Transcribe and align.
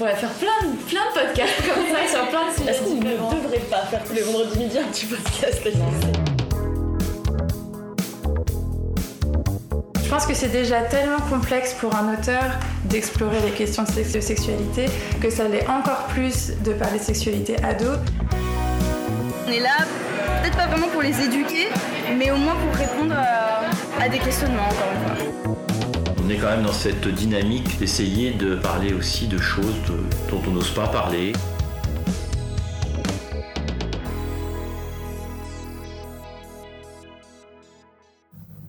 pourrait 0.00 0.16
faire 0.16 0.30
plein 0.30 0.66
de, 0.66 0.76
plein 0.88 1.00
de 1.10 1.26
podcasts 1.26 1.60
comme 1.66 1.84
ça 1.94 2.08
sur 2.10 2.26
plein 2.28 2.48
de 2.48 2.56
sujets 2.56 2.70
Est-ce 2.70 2.80
qu'on 2.80 2.94
ne 2.94 3.42
devrait 3.42 3.58
pas 3.70 3.82
faire 3.82 4.02
tous 4.02 4.14
les 4.14 4.22
vendredis 4.22 4.58
midi 4.58 4.78
un 4.78 4.84
petit 4.84 5.04
podcast 5.04 5.60
Je 10.02 10.08
pense 10.08 10.24
que 10.24 10.32
c'est 10.32 10.48
déjà 10.48 10.80
tellement 10.80 11.20
complexe 11.28 11.74
pour 11.74 11.94
un 11.94 12.14
auteur 12.14 12.44
d'explorer 12.86 13.40
les 13.44 13.50
questions 13.50 13.82
de 13.82 14.20
sexualité 14.20 14.86
que 15.20 15.28
ça 15.28 15.46
l'est 15.48 15.68
encore 15.68 16.06
plus 16.08 16.52
de 16.64 16.72
parler 16.72 16.98
de 16.98 17.04
sexualité 17.04 17.62
ado. 17.62 17.90
On 19.46 19.50
est 19.52 19.60
là, 19.60 19.84
peut-être 20.40 20.56
pas 20.56 20.68
vraiment 20.68 20.88
pour 20.88 21.02
les 21.02 21.20
éduquer, 21.20 21.68
mais 22.16 22.30
au 22.30 22.38
moins 22.38 22.54
pour 22.54 22.74
répondre 22.74 23.14
à, 23.14 24.02
à 24.02 24.08
des 24.08 24.18
questionnements 24.18 24.62
encore 24.64 24.88
une 24.94 25.16
fois. 25.26 25.29
On 26.30 26.32
est 26.32 26.36
quand 26.36 26.50
même 26.50 26.62
dans 26.62 26.72
cette 26.72 27.08
dynamique 27.08 27.76
d'essayer 27.80 28.30
de 28.30 28.54
parler 28.54 28.92
aussi 28.92 29.26
de 29.26 29.36
choses 29.36 29.74
dont 30.30 30.40
on 30.46 30.52
n'ose 30.52 30.70
pas 30.70 30.86
parler. 30.86 31.32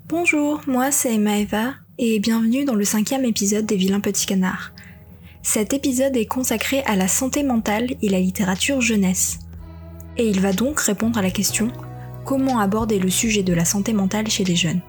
Bonjour, 0.08 0.62
moi 0.66 0.89
c'est 0.89 1.20
Maeva 1.20 1.76
et 2.00 2.20
bienvenue 2.20 2.66
dans 2.66 2.73
le 2.73 2.84
cinquième 2.84 3.26
épisode 3.26 3.67
des 3.67 3.75
Vilains 3.75 4.00
Petits 4.00 4.25
Canards. 4.25 4.72
Cet 5.44 5.73
épisode 5.73 6.17
est 6.17 6.25
consacré 6.25 6.81
à 6.88 6.95
la 6.95 7.08
santé 7.08 7.44
mentale 7.44 7.91
et 8.02 8.09
la 8.09 8.20
littérature 8.20 8.81
jeunesse. 8.81 9.38
Et 10.17 10.28
il 10.28 10.39
va 10.39 10.52
donc 10.52 10.80
répondre 10.80 11.20
à 11.20 11.22
la 11.22 11.30
question 11.30 11.67
comment 12.25 12.58
aborder 12.58 12.98
le 12.98 13.12
sujet 13.12 13.44
de 13.44 13.53
la 13.53 13.66
santé 13.66 13.94
mentale 13.94 14.30
chez 14.30 14.45
les 14.45 14.55
jeunes? 14.55 14.81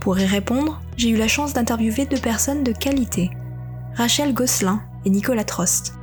Pour 0.00 0.18
y 0.18 0.26
répondre, 0.26 0.82
j'ai 0.98 1.10
eu 1.10 1.16
la 1.16 1.28
chance 1.28 1.52
d'interviewer 1.52 2.06
deux 2.06 2.18
personnes 2.18 2.64
de 2.64 2.72
qualité, 2.72 3.30
Rachel 3.94 4.34
Gosselin 4.34 4.82
et 5.04 5.10
Nicolas 5.10 5.44
Trost. 5.44 5.94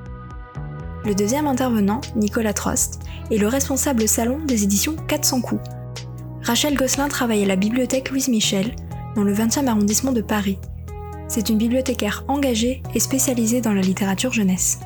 Le 1.03 1.13
deuxième 1.13 1.47
intervenant, 1.47 1.99
Nicolas 2.15 2.53
Trost, 2.53 3.01
est 3.29 3.37
le 3.37 3.47
responsable 3.47 4.07
salon 4.07 4.39
des 4.39 4.63
éditions 4.63 4.95
400 4.95 5.41
coups. 5.41 5.61
Rachel 6.43 6.75
Gosselin 6.75 7.09
travaille 7.09 7.43
à 7.43 7.47
la 7.47 7.57
bibliothèque 7.57 8.09
Louise 8.09 8.29
Michel, 8.29 8.73
dans 9.17 9.23
le 9.23 9.33
20e 9.33 9.67
arrondissement 9.67 10.13
de 10.13 10.21
Paris. 10.21 10.59
C'est 11.27 11.49
une 11.49 11.57
bibliothécaire 11.57 12.23
engagée 12.29 12.81
et 12.93 12.99
spécialisée 13.01 13.59
dans 13.59 13.73
la 13.73 13.81
littérature 13.81 14.31
jeunesse. 14.31 14.79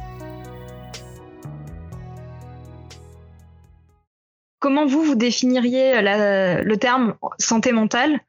Comment 4.59 4.87
vous, 4.87 5.03
vous 5.03 5.15
définiriez 5.15 6.01
le 6.01 6.75
terme 6.77 7.13
santé 7.37 7.71
mentale? 7.71 8.19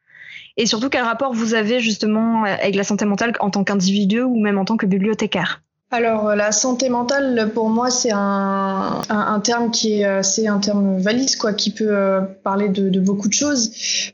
Et 0.57 0.67
surtout 0.67 0.89
quel 0.91 1.05
rapport 1.05 1.33
vous 1.33 1.55
avez 1.55 1.81
justement 1.81 2.45
avec 2.45 2.75
la 2.75 2.85
santé 2.85 3.05
mentale 3.05 3.33
en 3.41 3.51
tant 3.51 3.65
qu'individu 3.65 4.23
ou 4.23 4.41
même 4.41 4.59
en 4.59 4.65
tant 4.65 4.77
que 4.77 4.87
bibliothécaire? 4.87 5.63
Alors, 5.93 6.29
euh, 6.29 6.35
la 6.37 6.53
santé 6.53 6.89
mentale, 6.89 7.51
pour 7.53 7.69
moi, 7.69 7.91
c'est 7.91 8.13
un, 8.13 9.01
un, 9.09 9.19
un 9.35 9.41
terme 9.41 9.73
qui 9.73 10.01
est, 10.01 10.05
euh, 10.07 10.23
c'est 10.23 10.47
un 10.47 10.61
terme 10.61 10.99
valise, 11.01 11.35
quoi, 11.35 11.53
qui 11.53 11.73
peut 11.73 11.89
euh, 11.89 12.21
parler 12.45 12.69
de, 12.69 12.89
de 12.89 13.01
beaucoup 13.01 13.27
de 13.27 13.33
choses. 13.33 13.73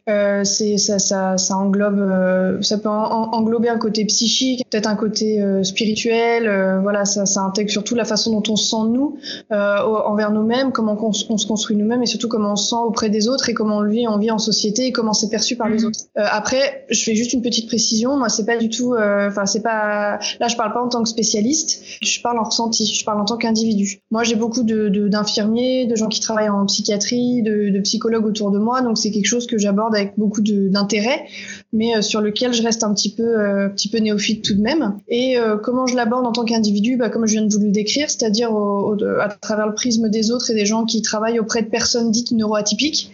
Euh, 0.09 0.43
c'est, 0.45 0.79
ça, 0.79 0.99
ça, 0.99 1.37
ça 1.37 1.55
englobe, 1.59 1.99
euh, 1.99 2.63
ça 2.63 2.79
peut 2.79 2.89
en- 2.89 2.95
en- 3.13 3.31
englober 3.35 3.69
un 3.69 3.77
côté 3.77 4.07
psychique, 4.07 4.65
peut-être 4.71 4.87
un 4.87 4.97
côté 4.97 5.43
euh, 5.43 5.63
spirituel. 5.65 6.47
euh, 6.49 6.81
voilà, 6.81 7.05
ça, 7.05 7.27
ça 7.27 7.43
intègre 7.43 7.71
surtout 7.71 7.95
la 7.95 8.07
façon 8.07 8.31
dont 8.33 8.43
on 8.51 8.57
se 8.57 8.71
sent 8.71 8.89
nous 8.89 9.19
euh, 9.53 9.77
envers 10.07 10.31
nous-mêmes, 10.31 10.73
comment 10.73 10.97
on, 10.99 11.11
on 11.29 11.37
se 11.37 11.47
construit 11.47 11.77
nous-mêmes, 11.77 12.03
et 12.03 12.07
surtout 12.07 12.29
comment 12.29 12.53
on 12.53 12.57
se 12.57 12.71
sent 12.71 12.83
auprès 12.87 13.11
des 13.11 13.29
autres 13.29 13.51
et 13.51 13.55
comment 13.55 13.77
on 13.79 13.85
vit, 13.87 14.09
on 14.09 14.17
vit 14.17 14.31
en 14.31 14.39
société 14.39 14.87
et 14.87 14.93
comment 14.93 15.13
c'est 15.13 15.29
perçu 15.29 15.57
par 15.57 15.69
les 15.69 15.85
autres. 15.85 15.99
Euh, 16.17 16.23
après, 16.31 16.87
je 16.89 17.05
fais 17.05 17.15
juste 17.15 17.35
une 17.35 17.43
petite 17.43 17.67
précision. 17.69 18.17
Moi, 18.17 18.31
c'est 18.31 18.47
pas 18.47 18.57
du 18.57 18.71
tout, 18.71 18.95
euh, 18.95 19.29
enfin, 19.29 19.45
c'est 19.45 19.63
pas. 19.63 20.19
Là, 20.41 20.49
je 20.49 20.57
parle 20.57 20.73
pas 20.73 20.83
en 20.83 20.89
tant 20.89 21.03
que 21.03 21.09
spécialiste. 21.11 21.66
Je 22.03 22.21
parle 22.21 22.39
en 22.39 22.45
ressenti. 22.45 22.87
Je 22.87 23.05
parle 23.05 23.21
en 23.21 23.25
tant 23.25 23.37
qu'individu. 23.37 24.01
Moi, 24.11 24.25
j'ai 24.25 24.35
beaucoup 24.35 24.63
d'infirmiers, 24.63 25.87
de, 25.87 25.97
gens 25.97 26.09
qui 26.09 26.21
travaillent 26.21 26.49
en 26.49 26.67
psychiatrie, 26.67 27.43
de, 27.43 27.81
psychologues 27.81 28.27
autour 28.27 28.51
de 28.51 28.59
moi. 28.59 28.83
Donc, 28.83 28.99
c'est 28.99 29.11
quelque 29.11 29.27
chose 29.27 29.47
que 29.47 29.59
j'aborde 29.59 29.95
avec 29.95 30.15
beaucoup 30.17 30.41
d'intérêt, 30.43 31.27
mais 31.73 31.97
euh, 31.97 32.03
sur 32.03 32.21
lequel 32.21 32.53
je 32.53 32.63
reste 32.63 32.85
un 32.85 32.93
petit 32.95 33.15
peu, 33.15 33.23
euh, 33.23 33.69
néophyte 34.01 34.45
tout 34.45 34.55
de 34.55 34.61
même. 34.61 34.99
Et 35.09 35.39
euh, 35.39 35.57
comment 35.57 35.87
je 35.87 35.97
l'aborde 35.97 36.27
en 36.27 36.33
tant 36.33 36.45
qu'individu? 36.45 36.97
Bah, 36.97 37.09
Comme 37.09 37.27
je 37.27 37.33
viens 37.33 37.43
de 37.43 37.53
vous 37.53 37.61
le 37.61 37.71
décrire, 37.71 38.11
c'est-à-dire 38.11 38.51
à 39.21 39.29
travers 39.29 39.67
le 39.67 39.75
prisme 39.75 40.09
des 40.09 40.31
autres 40.31 40.51
et 40.51 40.55
des 40.55 40.67
gens 40.67 40.85
qui 40.85 41.03
travaillent 41.03 41.39
auprès 41.39 41.63
de 41.63 41.69
personnes 41.69 42.11
dites 42.11 42.33
neuroatypiques. 42.33 43.11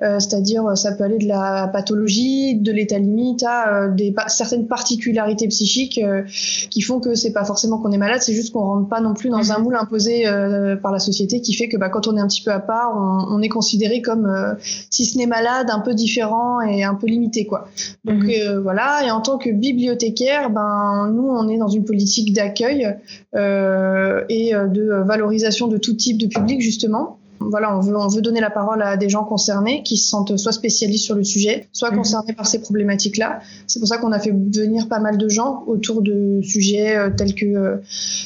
Euh, 0.00 0.20
c'est-à-dire 0.20 0.64
euh, 0.64 0.74
ça 0.76 0.92
peut 0.92 1.02
aller 1.02 1.18
de 1.18 1.26
la 1.26 1.68
pathologie, 1.72 2.54
de 2.54 2.70
l'état 2.70 3.00
limite 3.00 3.42
à 3.42 3.86
euh, 3.86 3.88
des 3.90 4.12
pa- 4.12 4.28
certaines 4.28 4.68
particularités 4.68 5.48
psychiques 5.48 5.98
euh, 5.98 6.22
qui 6.70 6.82
font 6.82 7.00
que 7.00 7.16
c'est 7.16 7.32
pas 7.32 7.44
forcément 7.44 7.78
qu'on 7.78 7.90
est 7.90 7.98
malade, 7.98 8.20
c'est 8.22 8.32
juste 8.32 8.52
qu'on 8.52 8.62
rentre 8.64 8.88
pas 8.88 9.00
non 9.00 9.14
plus 9.14 9.28
dans 9.28 9.50
un 9.50 9.58
moule 9.58 9.74
imposé 9.74 10.28
euh, 10.28 10.76
par 10.76 10.92
la 10.92 11.00
société 11.00 11.40
qui 11.40 11.52
fait 11.52 11.68
que 11.68 11.76
bah, 11.76 11.88
quand 11.88 12.06
on 12.06 12.16
est 12.16 12.20
un 12.20 12.28
petit 12.28 12.42
peu 12.42 12.52
à 12.52 12.60
part, 12.60 12.92
on, 12.96 13.34
on 13.36 13.42
est 13.42 13.48
considéré 13.48 14.00
comme 14.00 14.26
euh, 14.26 14.54
si 14.88 15.04
ce 15.04 15.18
n'est 15.18 15.26
malade, 15.26 15.68
un 15.68 15.80
peu 15.80 15.94
différent 15.94 16.60
et 16.60 16.84
un 16.84 16.94
peu 16.94 17.08
limité 17.08 17.44
quoi. 17.44 17.66
Donc 18.04 18.22
euh, 18.24 18.60
voilà, 18.60 19.04
et 19.04 19.10
en 19.10 19.20
tant 19.20 19.36
que 19.36 19.50
bibliothécaire, 19.50 20.50
ben 20.50 21.10
nous 21.12 21.26
on 21.28 21.48
est 21.48 21.58
dans 21.58 21.66
une 21.66 21.84
politique 21.84 22.32
d'accueil 22.32 22.94
euh, 23.34 24.22
et 24.28 24.52
de 24.52 25.02
valorisation 25.04 25.66
de 25.66 25.76
tout 25.76 25.94
type 25.94 26.18
de 26.18 26.28
public 26.28 26.60
justement. 26.60 27.18
Voilà, 27.40 27.76
on 27.76 27.80
veut, 27.80 27.96
on 27.96 28.08
veut 28.08 28.20
donner 28.20 28.40
la 28.40 28.50
parole 28.50 28.82
à 28.82 28.96
des 28.96 29.08
gens 29.08 29.24
concernés 29.24 29.82
qui 29.82 29.96
se 29.96 30.08
sentent 30.08 30.36
soit 30.36 30.52
spécialistes 30.52 31.04
sur 31.04 31.14
le 31.14 31.24
sujet, 31.24 31.68
soit 31.72 31.90
concernés 31.90 32.32
par 32.32 32.46
ces 32.46 32.60
problématiques-là. 32.60 33.40
C'est 33.66 33.78
pour 33.78 33.88
ça 33.88 33.98
qu'on 33.98 34.12
a 34.12 34.18
fait 34.18 34.32
venir 34.32 34.88
pas 34.88 34.98
mal 34.98 35.18
de 35.18 35.28
gens 35.28 35.64
autour 35.66 36.02
de 36.02 36.40
sujets 36.42 36.96
euh, 36.96 37.10
tels 37.10 37.34
que 37.34 37.46
euh, 37.46 37.76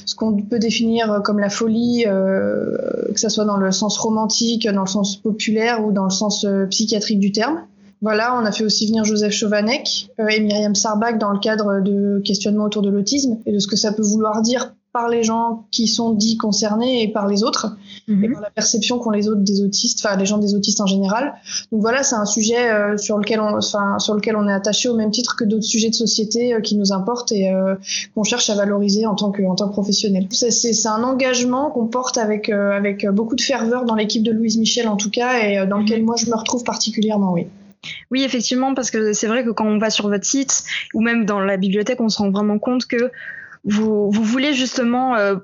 ce 0.07 0.15
qu'on 0.15 0.35
peut 0.35 0.59
définir 0.59 1.21
comme 1.25 1.39
la 1.39 1.51
folie, 1.51 2.05
euh, 2.07 2.77
que 3.13 3.21
ça 3.21 3.29
soit 3.29 3.45
dans 3.45 3.57
le 3.57 3.71
sens 3.71 3.99
romantique, 3.99 4.67
dans 4.69 4.83
le 4.83 4.89
sens 4.89 5.17
populaire 5.17 5.85
ou 5.85 5.93
dans 5.93 6.05
le 6.05 6.11
sens 6.11 6.47
psychiatrique 6.71 7.21
du 7.21 7.33
terme. 7.33 7.61
Voilà, 8.01 8.37
on 8.37 8.45
a 8.45 8.51
fait 8.51 8.65
aussi 8.65 8.89
venir 8.89 9.05
Joseph 9.05 9.33
Chovanec 9.33 10.11
et 10.19 10.41
Myriam 10.41 10.75
Sarbach 10.75 11.19
dans 11.19 11.31
le 11.31 11.39
cadre 11.39 11.81
de 11.81 12.21
questionnements 12.25 12.65
autour 12.65 12.83
de 12.83 12.91
l'autisme 12.91 13.39
et 13.47 13.53
de 13.53 13.61
ce 13.61 13.69
que 13.69 13.77
ça 13.77 13.93
peut 13.93 14.03
vouloir 14.03 14.43
dire 14.43 14.75
par 14.93 15.09
les 15.09 15.23
gens 15.23 15.67
qui 15.71 15.87
sont 15.87 16.13
dits 16.13 16.37
concernés 16.37 17.03
et 17.03 17.09
par 17.09 17.27
les 17.27 17.43
autres 17.43 17.77
et 18.09 18.29
par 18.29 18.43
la 18.43 18.51
perception 18.51 18.99
qu'ont 18.99 19.11
les 19.11 19.29
autres 19.29 19.41
des 19.41 19.63
autistes, 19.63 20.05
enfin 20.05 20.17
les 20.17 20.27
gens 20.27 20.39
des 20.39 20.55
autistes 20.55 20.81
en 20.81 20.87
général. 20.87 21.35
Donc 21.71 21.81
voilà, 21.81 22.03
c'est 22.03 22.17
un 22.17 22.27
sujet 22.27 22.71
euh, 22.71 22.97
sur 22.99 23.17
lequel 23.17 23.41
on, 23.41 23.61
sur 23.61 24.15
lequel 24.15 24.37
on 24.37 24.47
est 24.49 24.53
attaché 24.53 24.89
au 24.89 24.95
même 24.95 25.11
titre 25.11 25.37
que 25.37 25.45
d'autres 25.45 25.65
sujets 25.65 25.89
de 25.89 25.95
société 25.95 26.53
euh, 26.53 26.61
qui 26.61 26.77
nous 26.77 26.93
importent 26.93 27.33
et 27.33 27.51
euh, 27.51 27.75
qu'on 28.15 28.25
cherche 28.25 28.51
à 28.51 28.55
valoriser 28.55 29.07
en 29.07 29.15
tant 29.15 29.31
que 29.31 29.43
en 29.43 29.55
tant 29.55 29.69
que 29.69 29.73
professionnel. 29.73 30.27
C'est 30.31 30.87
un 30.87 31.03
engagement 31.03 31.71
qu'on 31.71 31.87
porte 31.87 32.19
avec 32.19 32.51
avec 32.51 33.09
beaucoup 33.09 33.37
de 33.37 33.41
ferveur 33.41 33.85
dans 33.85 33.95
l'équipe 33.95 34.23
de 34.23 34.33
Louise 34.33 34.59
Michel 34.59 34.89
en 34.89 34.97
tout 34.97 35.11
cas 35.11 35.39
et 35.39 35.67
dans 35.67 35.79
lequel 35.79 36.03
moi 36.05 36.17
je 36.17 36.27
me 36.27 36.37
retrouve 36.37 36.65
particulièrement, 36.65 37.33
oui. 37.33 37.47
Oui, 38.11 38.23
effectivement, 38.23 38.75
parce 38.75 38.91
que 38.91 39.13
c'est 39.13 39.27
vrai 39.27 39.45
que 39.45 39.51
quand 39.51 39.67
on 39.67 39.79
va 39.79 39.91
sur 39.91 40.09
votre 40.09 40.25
site 40.25 40.65
ou 40.95 41.01
même 41.01 41.25
dans 41.25 41.41
la 41.41 41.57
bibliothèque, 41.57 42.01
on 42.01 42.09
se 42.09 42.19
rend 42.19 42.31
vraiment 42.31 42.59
compte 42.59 42.87
que 42.87 43.11
vous, 43.65 44.11
vous 44.11 44.25
voulez 44.25 44.55
justement 44.55 45.17
euh, 45.17 45.37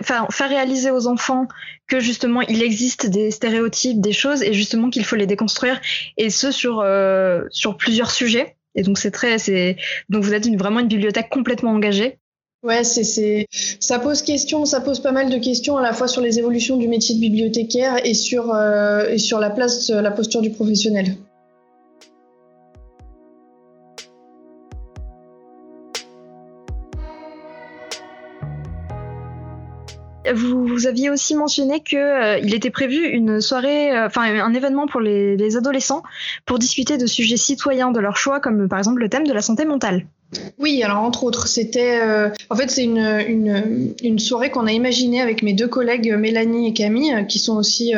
faire 0.00 0.48
réaliser 0.48 0.90
aux 0.90 1.06
enfants 1.06 1.46
que 1.86 2.00
justement 2.00 2.42
il 2.42 2.62
existe 2.62 3.06
des 3.06 3.30
stéréotypes, 3.30 4.00
des 4.00 4.12
choses, 4.12 4.42
et 4.42 4.52
justement 4.52 4.90
qu'il 4.90 5.04
faut 5.04 5.16
les 5.16 5.26
déconstruire, 5.26 5.80
et 6.16 6.30
ce 6.30 6.50
sur 6.50 6.80
euh, 6.80 7.42
sur 7.50 7.76
plusieurs 7.76 8.10
sujets. 8.10 8.56
Et 8.74 8.82
donc 8.82 8.98
c'est 8.98 9.10
très, 9.10 9.38
c'est 9.38 9.76
donc 10.08 10.24
vous 10.24 10.34
êtes 10.34 10.46
vraiment 10.56 10.80
une 10.80 10.88
bibliothèque 10.88 11.28
complètement 11.30 11.72
engagée. 11.72 12.18
Ouais, 12.62 12.84
c'est, 12.84 13.02
c'est, 13.02 13.48
ça 13.50 13.98
pose 13.98 14.22
question, 14.22 14.64
ça 14.64 14.80
pose 14.80 15.00
pas 15.00 15.10
mal 15.10 15.30
de 15.30 15.38
questions 15.38 15.78
à 15.78 15.82
la 15.82 15.92
fois 15.92 16.06
sur 16.06 16.22
les 16.22 16.38
évolutions 16.38 16.76
du 16.76 16.86
métier 16.86 17.16
de 17.16 17.20
bibliothécaire 17.20 17.96
et 18.06 18.14
sur, 18.14 18.54
euh, 18.54 19.08
et 19.08 19.18
sur 19.18 19.40
la 19.40 19.50
place, 19.50 19.90
la 19.90 20.12
posture 20.12 20.42
du 20.42 20.50
professionnel. 20.50 21.16
Vous, 30.34 30.86
aviez 30.86 31.10
aussi 31.10 31.34
mentionné 31.34 31.80
que 31.80 31.96
euh, 31.96 32.36
était 32.42 32.70
prévu 32.70 33.06
une 33.06 33.40
soirée, 33.40 33.92
euh, 33.92 34.06
enfin 34.06 34.22
un 34.22 34.54
événement 34.54 34.86
pour 34.86 35.00
les, 35.00 35.36
les 35.36 35.56
adolescents 35.56 36.02
pour 36.46 36.58
discuter 36.58 36.98
de 36.98 37.06
sujets 37.06 37.36
citoyens 37.36 37.90
de 37.90 38.00
leur 38.00 38.16
choix, 38.16 38.40
comme 38.40 38.68
par 38.68 38.78
exemple 38.78 39.00
le 39.00 39.08
thème 39.08 39.26
de 39.26 39.32
la 39.32 39.42
santé 39.42 39.64
mentale. 39.64 40.06
Oui, 40.58 40.82
alors 40.82 40.98
entre 40.98 41.24
autres, 41.24 41.46
c'était, 41.46 42.00
euh, 42.00 42.30
en 42.48 42.56
fait, 42.56 42.70
c'est 42.70 42.84
une, 42.84 44.18
soirée 44.18 44.50
qu'on 44.50 44.66
a 44.66 44.72
imaginée 44.72 45.20
avec 45.20 45.42
mes 45.42 45.52
deux 45.52 45.68
collègues 45.68 46.14
Mélanie 46.16 46.68
et 46.68 46.72
Camille, 46.72 47.26
qui 47.28 47.38
sont 47.38 47.56
aussi 47.56 47.92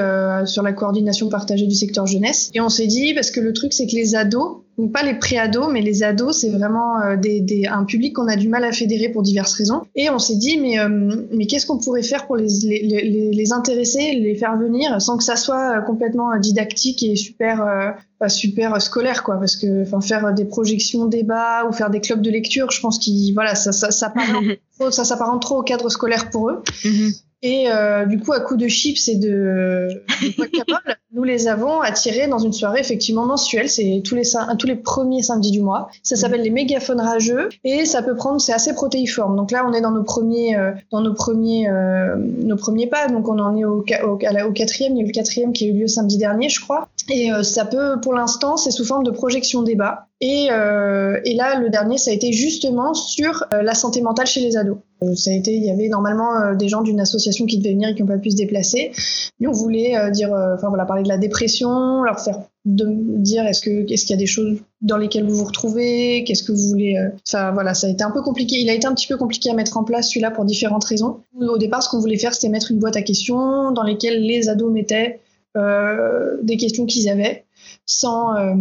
sur 0.44 0.62
la 0.64 0.72
coordination 0.72 1.28
partagée 1.28 1.66
du 1.66 1.76
secteur 1.76 2.06
jeunesse. 2.06 2.50
Et 2.52 2.60
on 2.60 2.68
s'est 2.68 2.88
dit, 2.88 3.14
parce 3.14 3.30
que 3.30 3.38
le 3.38 3.52
truc, 3.52 3.72
c'est 3.72 3.86
que 3.86 3.94
les 3.94 4.16
ados, 4.16 4.62
Donc 4.76 4.92
pas 4.92 5.02
les 5.02 5.14
pré-ados, 5.14 5.68
mais 5.72 5.82
les 5.82 6.02
ados, 6.02 6.40
c'est 6.40 6.50
vraiment 6.50 7.00
euh, 7.00 7.16
des, 7.16 7.40
des, 7.40 7.66
un 7.66 7.84
public 7.84 8.14
qu'on 8.14 8.26
a 8.26 8.34
du 8.34 8.48
mal 8.48 8.64
à 8.64 8.72
fédérer 8.72 9.08
pour 9.08 9.22
diverses 9.22 9.54
raisons. 9.54 9.82
Et 9.94 10.10
on 10.10 10.18
s'est 10.18 10.36
dit, 10.36 10.58
mais, 10.58 10.78
euh, 10.80 10.88
mais 11.32 11.46
qu'est-ce 11.46 11.66
qu'on 11.66 11.78
pourrait 11.78 12.02
faire 12.02 12.26
pour 12.26 12.36
les, 12.36 12.48
les, 12.64 12.82
les, 12.82 13.30
les, 13.30 13.52
intéresser, 13.52 14.14
les 14.14 14.34
faire 14.34 14.56
venir, 14.56 15.00
sans 15.00 15.16
que 15.16 15.22
ça 15.24 15.36
soit 15.36 15.80
complètement 15.82 16.36
didactique 16.38 17.02
et 17.04 17.14
super, 17.14 17.94
pas 18.18 18.28
super 18.28 18.82
scolaire, 18.82 19.22
quoi. 19.22 19.36
Parce 19.36 19.54
que 19.56 19.82
enfin, 19.82 20.00
faire 20.00 20.34
des 20.34 20.44
projections, 20.44 21.06
débats 21.06 21.66
ou 21.68 21.72
faire 21.72 21.90
des 21.90 22.00
clubs 22.00 22.20
de 22.20 22.30
lecture, 22.30 22.70
je 22.72 22.80
pense 22.80 22.98
qu'ils 22.98 23.32
voilà, 23.32 23.54
ça, 23.54 23.70
ça, 23.70 23.92
ça, 23.92 24.12
ça 24.90 25.04
s'apparente 25.04 25.42
trop 25.42 25.60
au 25.60 25.62
cadre 25.62 25.88
scolaire 25.88 26.30
pour 26.30 26.50
eux. 26.50 26.62
Mm-hmm. 26.82 27.23
Et 27.46 27.70
euh, 27.70 28.06
du 28.06 28.18
coup, 28.18 28.32
à 28.32 28.40
coup 28.40 28.56
de 28.56 28.68
chips 28.68 29.06
et 29.06 29.16
de, 29.16 29.88
de 30.22 30.44
nous 31.12 31.24
les 31.24 31.46
avons 31.46 31.82
attirés 31.82 32.26
dans 32.26 32.38
une 32.38 32.54
soirée 32.54 32.80
effectivement 32.80 33.26
mensuelle. 33.26 33.68
C'est 33.68 34.00
tous 34.02 34.14
les 34.14 34.22
tous 34.58 34.66
les 34.66 34.76
premiers 34.76 35.22
samedis 35.22 35.50
du 35.50 35.60
mois. 35.60 35.90
Ça 36.02 36.16
s'appelle 36.16 36.40
les 36.40 36.48
mégaphones 36.48 37.02
rageux 37.02 37.50
et 37.62 37.84
ça 37.84 38.02
peut 38.02 38.16
prendre, 38.16 38.40
c'est 38.40 38.54
assez 38.54 38.72
protéiforme. 38.72 39.36
Donc 39.36 39.50
là, 39.50 39.66
on 39.68 39.74
est 39.74 39.82
dans 39.82 39.90
nos 39.90 40.04
premiers, 40.04 40.56
euh, 40.56 40.72
dans 40.90 41.02
nos 41.02 41.12
premiers, 41.12 41.68
euh, 41.68 42.16
nos 42.16 42.56
premiers 42.56 42.86
pas. 42.86 43.08
Donc 43.08 43.28
on 43.28 43.38
en 43.38 43.54
est 43.58 43.66
au, 43.66 43.84
au, 44.04 44.12
au, 44.12 44.52
quatrième. 44.52 44.94
Il 44.94 44.96
y 44.96 45.00
a 45.00 45.04
eu 45.04 45.08
le 45.08 45.12
quatrième 45.12 45.52
qui 45.52 45.66
a 45.66 45.68
eu 45.68 45.74
lieu 45.74 45.86
samedi 45.86 46.16
dernier, 46.16 46.48
je 46.48 46.62
crois. 46.62 46.88
Et 47.10 47.30
ça 47.42 47.66
peut, 47.66 48.00
pour 48.00 48.14
l'instant, 48.14 48.56
c'est 48.56 48.70
sous 48.70 48.86
forme 48.86 49.04
de 49.04 49.10
projection 49.10 49.60
débat. 49.60 50.06
Et, 50.22 50.44
et, 50.46 51.34
là, 51.34 51.60
le 51.60 51.68
dernier, 51.68 51.98
ça 51.98 52.10
a 52.10 52.14
été 52.14 52.32
justement 52.32 52.94
sur 52.94 53.44
la 53.50 53.74
santé 53.74 54.00
mentale 54.00 54.26
chez 54.26 54.40
les 54.40 54.56
ados. 54.56 54.78
Euh, 55.04 55.14
ça 55.14 55.30
a 55.30 55.34
été, 55.34 55.54
il 55.54 55.64
y 55.64 55.70
avait 55.70 55.88
normalement 55.88 56.54
des 56.54 56.68
gens 56.68 56.82
d'une 56.82 57.00
association 57.00 57.46
qui 57.46 57.58
devaient 57.58 57.72
venir 57.72 57.90
et 57.90 57.94
qui 57.94 58.02
n'ont 58.02 58.08
pas 58.08 58.18
pu 58.18 58.30
se 58.30 58.36
déplacer. 58.36 58.92
Mais 59.40 59.46
on 59.46 59.52
voulait 59.52 60.10
dire, 60.12 60.30
enfin 60.54 60.68
voilà, 60.68 60.84
parler 60.84 61.02
de 61.02 61.08
la 61.08 61.18
dépression, 61.18 62.02
leur 62.02 62.20
faire 62.20 62.42
de 62.64 62.86
dire 62.88 63.44
est-ce 63.44 63.60
que 63.60 63.92
est-ce 63.92 64.06
qu'il 64.06 64.14
y 64.14 64.18
a 64.18 64.20
des 64.20 64.26
choses 64.26 64.58
dans 64.80 64.96
lesquelles 64.96 65.24
vous 65.24 65.34
vous 65.34 65.44
retrouvez, 65.44 66.24
qu'est-ce 66.24 66.42
que 66.42 66.52
vous 66.52 66.68
voulez. 66.68 66.96
Enfin 67.28 67.52
voilà, 67.52 67.74
ça 67.74 67.86
a 67.86 67.90
été 67.90 68.04
un 68.04 68.10
peu 68.10 68.22
compliqué. 68.22 68.56
Il 68.60 68.70
a 68.70 68.74
été 68.74 68.86
un 68.86 68.94
petit 68.94 69.06
peu 69.06 69.16
compliqué 69.16 69.50
à 69.50 69.54
mettre 69.54 69.76
en 69.76 69.84
place 69.84 70.08
celui-là 70.08 70.30
pour 70.30 70.44
différentes 70.44 70.84
raisons. 70.84 71.18
Au 71.38 71.58
départ, 71.58 71.82
ce 71.82 71.88
qu'on 71.88 72.00
voulait 72.00 72.18
faire, 72.18 72.34
c'était 72.34 72.48
mettre 72.48 72.70
une 72.70 72.78
boîte 72.78 72.96
à 72.96 73.02
questions 73.02 73.72
dans 73.72 73.82
lesquelles 73.82 74.22
les 74.22 74.48
ados 74.48 74.72
mettaient 74.72 75.20
euh, 75.56 76.36
des 76.42 76.56
questions 76.56 76.84
qu'ils 76.84 77.08
avaient 77.08 77.44
sans, 77.86 78.34
euh, 78.34 78.54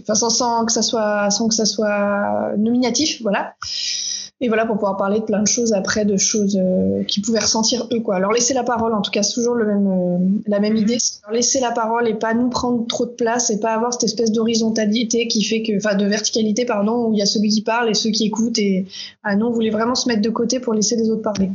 enfin, 0.00 0.14
sans, 0.14 0.64
que 0.64 0.72
ça 0.72 0.82
soit, 0.82 1.30
sans 1.30 1.48
que 1.48 1.54
ça 1.54 1.64
soit 1.64 2.54
nominatif, 2.56 3.22
voilà. 3.22 3.54
Et 4.40 4.48
voilà, 4.48 4.66
pour 4.66 4.74
pouvoir 4.74 4.96
parler 4.96 5.20
de 5.20 5.24
plein 5.24 5.40
de 5.40 5.46
choses 5.46 5.72
après, 5.72 6.04
de 6.04 6.16
choses 6.16 6.58
euh, 6.60 7.04
qu'ils 7.04 7.22
pouvaient 7.22 7.38
ressentir 7.38 7.86
eux, 7.92 8.00
quoi. 8.00 8.16
Alors 8.16 8.32
laisser 8.32 8.52
la 8.52 8.64
parole, 8.64 8.92
en 8.92 9.00
tout 9.00 9.12
cas, 9.12 9.22
c'est 9.22 9.34
toujours 9.34 9.54
le 9.54 9.64
même, 9.64 9.86
euh, 9.86 10.18
la 10.46 10.58
même 10.58 10.76
idée. 10.76 10.98
Alors, 11.22 11.34
laisser 11.34 11.60
la 11.60 11.70
parole 11.70 12.08
et 12.08 12.14
pas 12.14 12.34
nous 12.34 12.48
prendre 12.48 12.84
trop 12.86 13.06
de 13.06 13.12
place 13.12 13.50
et 13.50 13.60
pas 13.60 13.72
avoir 13.72 13.92
cette 13.92 14.04
espèce 14.04 14.32
d'horizontalité 14.32 15.28
qui 15.28 15.44
fait 15.44 15.62
que, 15.62 15.76
enfin, 15.76 15.94
de 15.94 16.04
verticalité, 16.04 16.64
pardon, 16.64 17.06
où 17.06 17.12
il 17.12 17.20
y 17.20 17.22
a 17.22 17.26
celui 17.26 17.48
qui 17.48 17.62
parle 17.62 17.88
et 17.88 17.94
ceux 17.94 18.10
qui 18.10 18.26
écoutent. 18.26 18.58
Et 18.58 18.86
ah, 19.22 19.36
nous, 19.36 19.46
on 19.46 19.52
voulait 19.52 19.70
vraiment 19.70 19.94
se 19.94 20.08
mettre 20.08 20.22
de 20.22 20.30
côté 20.30 20.58
pour 20.58 20.74
laisser 20.74 20.96
les 20.96 21.10
autres 21.10 21.22
parler. 21.22 21.50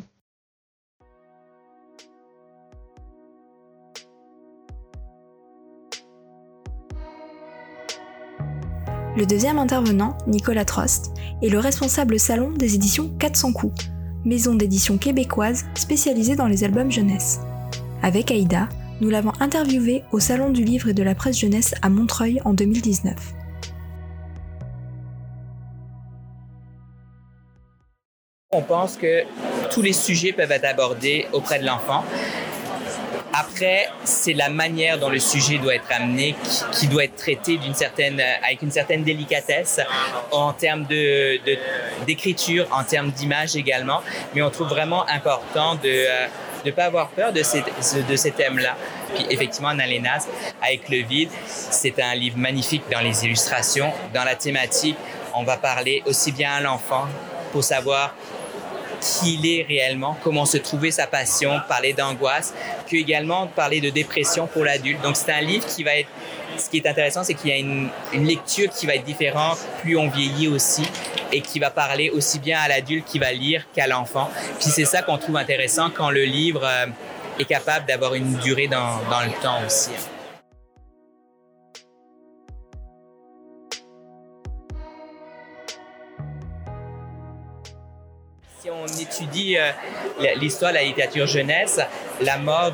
Le 9.19 9.25
deuxième 9.25 9.59
intervenant, 9.59 10.17
Nicolas 10.27 10.63
Trost, 10.63 11.11
est 11.43 11.49
le 11.49 11.59
responsable 11.59 12.17
salon 12.17 12.51
des 12.51 12.75
éditions 12.75 13.09
400 13.19 13.51
coups, 13.51 13.89
maison 14.23 14.55
d'édition 14.55 14.97
québécoise 14.97 15.65
spécialisée 15.75 16.37
dans 16.37 16.47
les 16.47 16.63
albums 16.63 16.89
jeunesse. 16.89 17.41
Avec 18.01 18.31
Aïda, 18.31 18.69
nous 19.01 19.09
l'avons 19.09 19.33
interviewé 19.41 20.05
au 20.13 20.21
Salon 20.21 20.51
du 20.51 20.63
livre 20.63 20.87
et 20.87 20.93
de 20.93 21.03
la 21.03 21.15
presse 21.15 21.37
jeunesse 21.37 21.75
à 21.81 21.89
Montreuil 21.89 22.39
en 22.45 22.53
2019. 22.53 23.13
On 28.51 28.61
pense 28.61 28.95
que 28.95 29.23
tous 29.69 29.81
les 29.81 29.91
sujets 29.91 30.31
peuvent 30.31 30.49
être 30.49 30.63
abordés 30.63 31.27
auprès 31.33 31.59
de 31.59 31.65
l'enfant 31.65 32.05
après, 33.39 33.87
c'est 34.03 34.33
la 34.33 34.49
manière 34.49 34.97
dont 34.99 35.09
le 35.09 35.19
sujet 35.19 35.57
doit 35.57 35.75
être 35.75 35.91
amené 35.91 36.35
qui, 36.73 36.87
doit 36.87 37.05
être 37.05 37.15
traité 37.15 37.57
certaine, 37.73 38.21
avec 38.43 38.61
une 38.61 38.71
certaine 38.71 39.03
délicatesse 39.03 39.79
en 40.31 40.51
termes 40.53 40.85
de, 40.85 41.39
d'écriture, 42.05 42.67
en 42.71 42.83
termes 42.83 43.11
d'image 43.11 43.55
également. 43.55 44.01
Mais 44.33 44.41
on 44.41 44.49
trouve 44.49 44.67
vraiment 44.67 45.07
important 45.07 45.75
de 45.75 45.87
ne 45.87 46.69
euh, 46.69 46.73
pas 46.75 46.85
avoir 46.85 47.09
peur 47.09 47.31
de 47.31 47.41
ces, 47.43 47.61
de 47.61 48.15
ces 48.15 48.31
thèmes-là. 48.31 48.75
Puis 49.15 49.25
effectivement, 49.29 49.73
Nalénas, 49.73 50.27
avec 50.61 50.89
le 50.89 51.03
vide, 51.03 51.29
c'est 51.47 51.99
un 52.01 52.15
livre 52.15 52.37
magnifique 52.37 52.83
dans 52.91 53.01
les 53.01 53.25
illustrations, 53.25 53.91
dans 54.13 54.23
la 54.23 54.35
thématique. 54.35 54.97
On 55.33 55.43
va 55.43 55.57
parler 55.57 56.03
aussi 56.05 56.31
bien 56.31 56.53
à 56.53 56.61
l'enfant 56.61 57.05
pour 57.51 57.63
savoir 57.63 58.13
qui 58.99 59.35
il 59.35 59.45
est 59.45 59.65
réellement, 59.67 60.17
comment 60.23 60.45
se 60.45 60.57
trouver 60.57 60.91
sa 60.91 61.07
passion, 61.07 61.59
parler 61.67 61.93
d'angoisse, 61.93 62.53
puis 62.87 62.99
également 62.99 63.47
parler 63.47 63.81
de 63.81 63.89
dépression 63.89 64.47
pour 64.47 64.63
l'adulte. 64.63 65.01
Donc 65.01 65.15
c'est 65.15 65.31
un 65.31 65.41
livre 65.41 65.65
qui 65.65 65.83
va 65.83 65.95
être, 65.95 66.09
ce 66.57 66.69
qui 66.69 66.77
est 66.77 66.87
intéressant, 66.87 67.23
c'est 67.23 67.33
qu'il 67.33 67.49
y 67.49 67.53
a 67.53 67.57
une, 67.57 67.89
lecture 68.13 68.69
qui 68.69 68.85
va 68.85 68.95
être 68.95 69.05
différente 69.05 69.57
plus 69.81 69.97
on 69.97 70.09
vieillit 70.09 70.47
aussi 70.47 70.83
et 71.31 71.41
qui 71.41 71.59
va 71.59 71.69
parler 71.69 72.09
aussi 72.09 72.39
bien 72.39 72.59
à 72.59 72.67
l'adulte 72.67 73.05
qui 73.05 73.19
va 73.19 73.31
lire 73.31 73.65
qu'à 73.73 73.87
l'enfant. 73.87 74.29
Puis 74.59 74.69
c'est 74.69 74.85
ça 74.85 75.01
qu'on 75.01 75.17
trouve 75.17 75.37
intéressant 75.37 75.89
quand 75.89 76.09
le 76.09 76.23
livre 76.23 76.61
euh, 76.63 76.87
est 77.39 77.45
capable 77.45 77.85
d'avoir 77.85 78.15
une 78.15 78.33
durée 78.37 78.67
dans, 78.67 78.99
dans 79.09 79.21
le 79.21 79.31
temps 79.41 79.59
aussi. 79.65 79.91
Étudie 89.01 89.57
euh, 89.57 89.71
l'histoire 90.39 90.71
de 90.71 90.77
la 90.77 90.83
littérature 90.83 91.27
jeunesse, 91.27 91.79
la 92.21 92.37
mort 92.37 92.73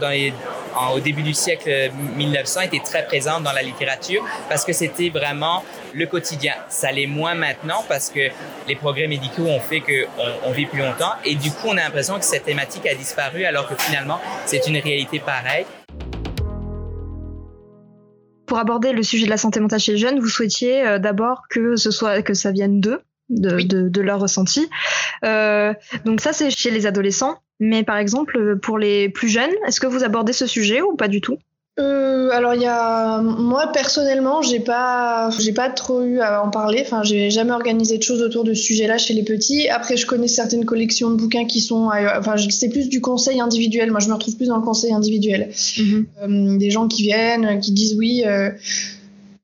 au 0.94 1.00
début 1.00 1.24
du 1.24 1.34
siècle 1.34 1.92
1900 2.16 2.62
était 2.62 2.80
très 2.80 3.06
présente 3.06 3.44
dans 3.44 3.52
la 3.52 3.62
littérature 3.62 4.26
parce 4.50 4.66
que 4.66 4.74
c'était 4.74 5.10
vraiment 5.10 5.64
le 5.94 6.06
quotidien. 6.06 6.54
Ça 6.70 6.92
l'est 6.92 7.08
moins 7.08 7.36
maintenant 7.36 7.84
parce 7.88 8.10
que 8.10 8.30
les 8.68 8.76
progrès 8.76 9.08
médicaux 9.08 9.46
ont 9.46 9.60
fait 9.60 9.82
qu'on 9.82 10.24
on 10.44 10.52
vit 10.52 10.66
plus 10.66 10.80
longtemps 10.80 11.14
et 11.24 11.36
du 11.36 11.52
coup 11.52 11.68
on 11.68 11.78
a 11.78 11.84
l'impression 11.84 12.20
que 12.20 12.26
cette 12.26 12.46
thématique 12.46 12.86
a 12.86 12.96
disparu 12.96 13.46
alors 13.46 13.68
que 13.68 13.76
finalement 13.76 14.20
c'est 14.46 14.68
une 14.68 14.78
réalité 14.78 15.20
pareille. 15.20 15.66
Pour 18.46 18.60
aborder 18.60 18.92
le 18.92 19.02
sujet 19.02 19.26
de 19.26 19.32
la 19.32 19.38
santé 19.38 19.60
mentale 19.60 19.80
chez 19.80 19.94
les 19.94 19.98
jeunes, 19.98 20.20
vous 20.20 20.28
souhaitiez 20.28 20.86
euh, 20.86 21.00
d'abord 21.00 21.44
que 21.50 21.76
ce 21.76 21.90
soit 21.90 22.22
que 22.22 22.36
ça 22.36 22.52
vienne 22.52 22.80
d'eux, 22.80 23.02
de, 23.30 23.62
de, 23.62 23.90
de, 23.90 24.02
leur 24.02 24.20
ressenti. 24.20 24.68
Euh, 25.24 25.74
donc 26.06 26.22
ça, 26.22 26.34
c'est 26.34 26.50
chez 26.50 26.72
les 26.72 26.86
adolescents. 26.86 27.38
Mais 27.60 27.84
par 27.84 27.98
exemple, 27.98 28.58
pour 28.60 28.78
les 28.78 29.10
plus 29.10 29.30
jeunes, 29.30 29.52
est-ce 29.66 29.80
que 29.80 29.88
vous 29.88 30.04
abordez 30.04 30.34
ce 30.34 30.46
sujet 30.46 30.82
ou 30.82 30.96
pas 30.96 31.08
du 31.08 31.22
tout? 31.22 31.38
Euh, 31.78 32.30
alors 32.32 32.54
il 32.54 32.62
y 32.62 32.68
a 32.68 33.22
moi 33.22 33.68
personnellement 33.74 34.42
j'ai 34.42 34.62
pas 34.62 35.30
j'ai 35.40 35.52
pas 35.52 35.70
trop 35.70 36.04
eu 36.04 36.20
à 36.20 36.42
en 36.42 36.50
parler. 36.50 36.82
Enfin 36.86 37.04
j'ai 37.04 37.30
jamais 37.30 37.52
organisé 37.52 37.98
de 37.98 38.04
choses 38.04 38.22
autour 38.22 38.46
de 38.46 38.54
ce 38.54 38.64
sujet-là 38.64 38.98
chez 38.98 39.14
les 39.14 39.24
petits. 39.24 39.68
Après 39.68 39.98
je 39.98 40.06
connais 40.06 40.30
certaines 40.30 40.64
collections 40.64 41.10
de 41.10 41.16
bouquins 41.16 41.46
qui 41.46 41.60
sont 41.60 41.90
enfin 42.18 42.36
c'est 42.50 42.70
plus 42.70 42.88
du 42.88 43.02
conseil 43.02 43.42
individuel. 43.42 43.92
Moi 43.92 44.00
je 44.00 44.08
me 44.08 44.14
retrouve 44.14 44.38
plus 44.38 44.48
dans 44.48 44.56
le 44.56 44.64
conseil 44.64 44.94
individuel. 44.94 45.50
Mm-hmm. 45.52 46.06
euh, 46.22 46.58
des 46.58 46.70
gens 46.70 46.88
qui 46.88 47.04
viennent 47.04 47.60
qui 47.60 47.74
disent 47.74 47.96
oui 47.98 48.24
euh, 48.26 48.52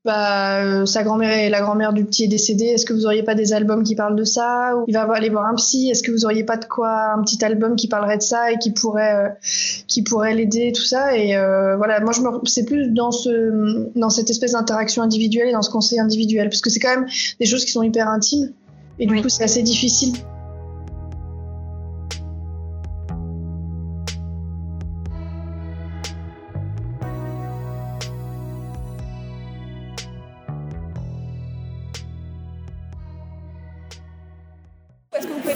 bah, 0.04 0.64
euh, 0.64 0.86
sa 0.88 1.04
grand-mère 1.04 1.38
et 1.38 1.50
la 1.50 1.62
grand-mère 1.62 1.94
du 1.94 2.06
petit 2.06 2.24
est 2.24 2.28
décédée, 2.28 2.66
est-ce 2.66 2.88
que 2.88 2.94
vous 2.94 3.06
auriez 3.06 3.22
pas 3.22 3.36
des 3.36 3.54
albums 3.54 3.84
qui 3.84 3.96
parlent 3.96 4.16
de 4.16 4.24
ça 4.24 4.76
Ou 4.76 4.86
il 4.88 4.94
va 4.96 5.08
aller 5.14 5.30
voir 5.30 5.46
un 5.46 5.54
psy, 5.56 5.90
est-ce 5.92 6.02
que 6.02 6.12
vous 6.12 6.26
auriez 6.26 6.44
pas 6.44 6.58
de 6.58 6.66
quoi 6.66 7.14
un 7.16 7.22
petit 7.22 7.44
album 7.46 7.76
qui 7.76 7.88
parlerait 7.88 8.18
de 8.18 8.24
ça 8.24 8.52
et 8.52 8.58
qui 8.58 8.72
pourrait 8.72 9.16
euh, 9.16 9.30
qui 9.88 10.02
pourrait 10.02 10.34
l'aider 10.34 10.72
tout 10.72 10.84
ça? 10.84 11.16
Et 11.16 11.36
euh, 11.36 11.78
voilà, 11.78 12.00
moi 12.00 12.14
je 12.14 12.22
me 12.22 12.30
c'est 12.46 12.66
plus 12.66 12.90
dans 12.90 13.12
ce 13.12 13.90
dans 13.96 14.10
cette 14.10 14.32
espèce 14.32 14.54
d'interaction 14.54 15.04
individuelle 15.04 15.50
et 15.50 15.54
dans 15.54 15.62
ce 15.62 15.70
conseil 15.70 16.00
individuel 16.00 16.50
parce 16.50 16.62
que 16.62 16.72
c'est 16.72 16.80
quand 16.80 16.96
même 16.96 17.08
des 17.40 17.46
choses 17.46 17.64
qui 17.64 17.72
sont 17.72 17.84
hyper 17.84 18.08
intimes. 18.08 18.54
Et 18.98 19.06
du 19.06 19.22
coup 19.22 19.30
c'est 19.30 19.44
assez 19.44 19.62
difficile 19.62 20.14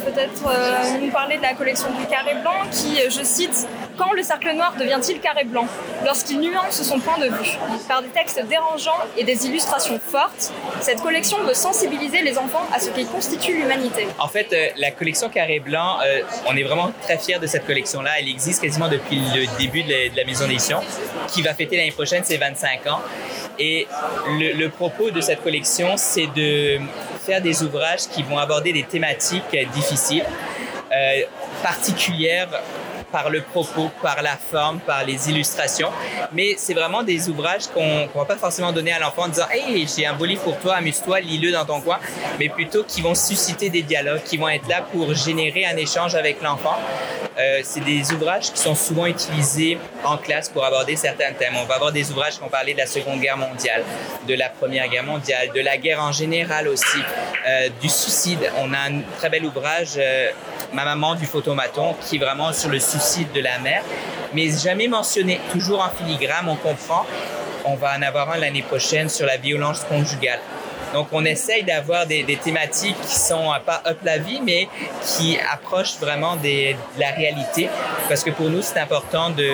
peut-être 0.06 0.48
euh, 0.48 1.00
nous 1.02 1.12
parler 1.12 1.38
de 1.38 1.42
la 1.42 1.54
collection 1.54 1.90
du 1.92 2.06
Carré 2.06 2.36
Blanc 2.36 2.70
qui, 2.72 3.02
euh, 3.02 3.10
je 3.10 3.24
cite, 3.24 3.68
Quand 3.98 4.12
le 4.12 4.24
cercle 4.24 4.54
noir 4.54 4.74
devient-il 4.78 5.20
carré 5.20 5.46
blanc? 5.46 5.68
Lorsqu'il 6.04 6.40
nuance 6.40 6.82
son 6.82 7.00
point 7.00 7.18
de 7.18 7.28
vue. 7.28 7.58
Par 7.88 8.02
des 8.02 8.10
textes 8.10 8.42
dérangeants 8.48 9.00
et 9.18 9.24
des 9.24 9.48
illustrations 9.48 10.00
fortes, 10.00 10.52
cette 10.82 11.02
collection 11.02 11.38
veut 11.44 11.54
sensibiliser 11.54 12.22
les 12.22 12.38
enfants 12.38 12.66
à 12.74 12.80
ce 12.80 12.90
qui 12.90 13.06
constitue 13.06 13.56
l'humanité. 13.56 14.08
En 14.20 14.28
fait, 14.28 14.52
euh, 14.52 14.68
la 14.78 14.92
collection 14.92 15.30
carré 15.30 15.60
blanc, 15.60 15.98
euh, 16.06 16.22
on 16.48 16.56
est 16.56 16.64
vraiment 16.64 16.92
très 17.02 17.18
fiers 17.18 17.40
de 17.40 17.48
cette 17.48 17.66
collection-là. 17.66 18.12
Elle 18.20 18.28
existe 18.28 18.62
quasiment 18.62 18.90
depuis 18.90 19.20
le 19.34 19.58
début 19.58 19.84
de 19.84 20.16
la, 20.16 20.26
maison 20.26 20.48
d'édition, 20.48 20.82
qui 21.28 21.42
va 21.42 21.54
fêter 21.54 21.78
l'année 21.78 21.92
prochaine 21.92 22.24
ses 22.24 22.38
25 22.38 22.88
ans. 22.88 23.02
Et 23.58 23.88
le 24.28 24.68
propos 24.68 25.12
de 25.12 25.22
cette 25.22 25.42
collection, 25.42 25.96
c'est 25.96 26.28
de 26.36 26.80
faire 27.25 27.41
des 27.41 27.63
ouvrages 27.63 28.08
qui 28.12 28.24
vont 28.24 28.38
aborder 28.38 28.72
des 28.72 28.84
thématiques 28.84 29.55
difficiles, 29.74 30.25
euh, 30.91 31.22
particulières 31.63 32.50
par 33.15 33.29
le 33.29 33.39
propos, 33.39 33.89
par 34.01 34.22
la 34.22 34.36
forme, 34.36 34.79
par 34.81 35.05
les 35.05 35.29
illustrations. 35.29 35.89
Mais 36.34 36.55
c'est 36.57 36.74
vraiment 36.74 37.01
des 37.01 37.29
ouvrages 37.29 37.67
qu'on 37.74 38.01
ne 38.01 38.13
va 38.13 38.25
pas 38.25 38.36
forcément 38.36 38.74
donner 38.74 38.91
à 38.91 39.00
l'enfant 39.00 39.24
en 39.24 39.27
disant 39.29 39.48
Hey, 39.50 39.88
j'ai 39.88 40.05
un 40.05 40.13
beau 40.15 40.25
livre 40.25 40.41
pour 40.41 40.57
toi, 40.60 40.75
amuse-toi, 40.75 41.22
lis-le 41.22 41.53
dans 41.53 41.63
ton 41.63 41.79
coin. 41.79 41.98
Mais 42.39 42.50
plutôt 42.50 42.84
qui 42.84 43.01
vont 43.01 43.15
susciter 43.15 43.69
des 43.69 43.84
dialogues, 43.84 44.22
qui 44.24 44.36
vont 44.36 44.50
être 44.50 44.67
là 44.67 44.81
pour 44.91 45.13
générer 45.13 45.65
un 45.65 45.77
échange 45.77 46.13
avec 46.13 46.41
l'enfant. 46.41 46.75
Euh, 47.38 47.62
c'est 47.63 47.84
des 47.84 48.13
ouvrages 48.13 48.51
qui 48.51 48.60
sont 48.60 48.75
souvent 48.75 49.05
utilisés 49.05 49.77
en 50.03 50.17
classe 50.17 50.48
pour 50.50 50.63
aborder 50.63 50.95
certains 50.95 51.34
thèmes. 51.34 51.55
On 51.62 51.65
va 51.65 51.75
avoir 51.75 51.91
des 51.91 52.10
ouvrages 52.12 52.36
qui 52.36 52.39
vont 52.39 52.50
parler 52.50 52.74
de 52.74 52.79
la 52.79 52.88
Seconde 52.88 53.19
Guerre 53.19 53.38
mondiale, 53.38 53.84
de 54.27 54.34
la 54.34 54.50
Première 54.50 54.88
Guerre 54.88 55.03
mondiale, 55.03 55.51
de 55.53 55.60
la 55.60 55.77
guerre 55.77 56.01
en 56.01 56.13
général 56.13 56.67
aussi, 56.67 57.00
euh, 57.48 57.69
du 57.81 57.89
suicide. 57.89 58.51
On 58.57 58.74
a 58.74 58.77
un 58.77 59.01
très 59.17 59.29
bel 59.29 59.45
ouvrage, 59.45 59.93
euh, 59.98 60.29
Ma 60.75 60.84
maman 60.84 61.15
du 61.15 61.25
photomaton, 61.25 61.96
qui 62.01 62.17
est 62.17 62.20
vraiment 62.20 62.51
sur 62.51 62.70
le 62.70 62.79
suicide 62.82 63.32
de 63.32 63.39
la 63.39 63.60
mère, 63.60 63.82
mais 64.34 64.50
jamais 64.50 64.89
mentionné, 64.89 65.39
toujours 65.53 65.82
en 65.82 65.89
filigrane, 65.89 66.50
on 66.50 66.58
comprend. 66.58 67.05
On 67.63 67.75
va 67.75 67.96
en 67.98 68.01
avoir 68.01 68.32
un 68.32 68.38
l'année 68.38 68.62
prochaine 68.62 69.08
sur 69.08 69.25
la 69.25 69.38
violence 69.38 69.86
conjugale. 69.86 70.41
Donc, 70.94 71.08
on 71.13 71.24
essaye 71.24 71.63
d'avoir 71.63 72.05
des, 72.05 72.25
thématiques 72.44 73.00
qui 73.08 73.15
sont 73.15 73.53
pas 73.65 73.84
up 73.88 74.00
la 74.03 74.17
vie, 74.17 74.41
mais 74.44 74.67
qui 75.01 75.38
approchent 75.50 75.98
vraiment 75.98 76.36
de 76.36 76.74
la 77.00 77.12
réalité. 77.12 77.70
Parce 78.10 78.25
que 78.25 78.32
pour 78.32 78.50
nous, 78.50 78.62
c'est 78.62 78.77
important 78.77 79.29
de 79.29 79.48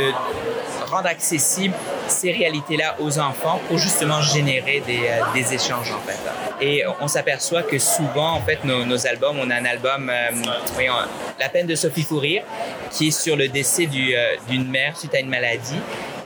rendre 0.89 1.07
accessible 1.07 1.75
ces 2.07 2.31
réalités-là 2.31 2.95
aux 2.99 3.19
enfants 3.19 3.59
pour 3.67 3.77
justement 3.77 4.21
générer 4.21 4.81
des, 4.85 5.07
euh, 5.07 5.33
des, 5.33 5.53
échanges, 5.53 5.91
en 5.91 5.99
fait. 5.99 6.19
Et 6.61 6.83
on 6.99 7.07
s'aperçoit 7.07 7.63
que 7.63 7.77
souvent, 7.79 8.33
en 8.33 8.41
fait, 8.41 8.63
nos, 8.63 9.07
albums, 9.07 9.37
on 9.39 9.49
a 9.49 9.55
un 9.55 9.65
album, 9.65 10.09
euh, 10.09 10.29
voyons, 10.73 10.93
La 11.39 11.49
peine 11.49 11.67
de 11.67 11.75
Sophie 11.75 12.03
Fourir, 12.03 12.43
qui 12.91 13.07
est 13.07 13.11
sur 13.11 13.35
le 13.35 13.47
décès 13.47 13.85
d'une 13.85 14.15
du, 14.47 14.59
mère 14.59 14.97
suite 14.97 15.15
à 15.15 15.19
une 15.19 15.29
maladie. 15.29 15.79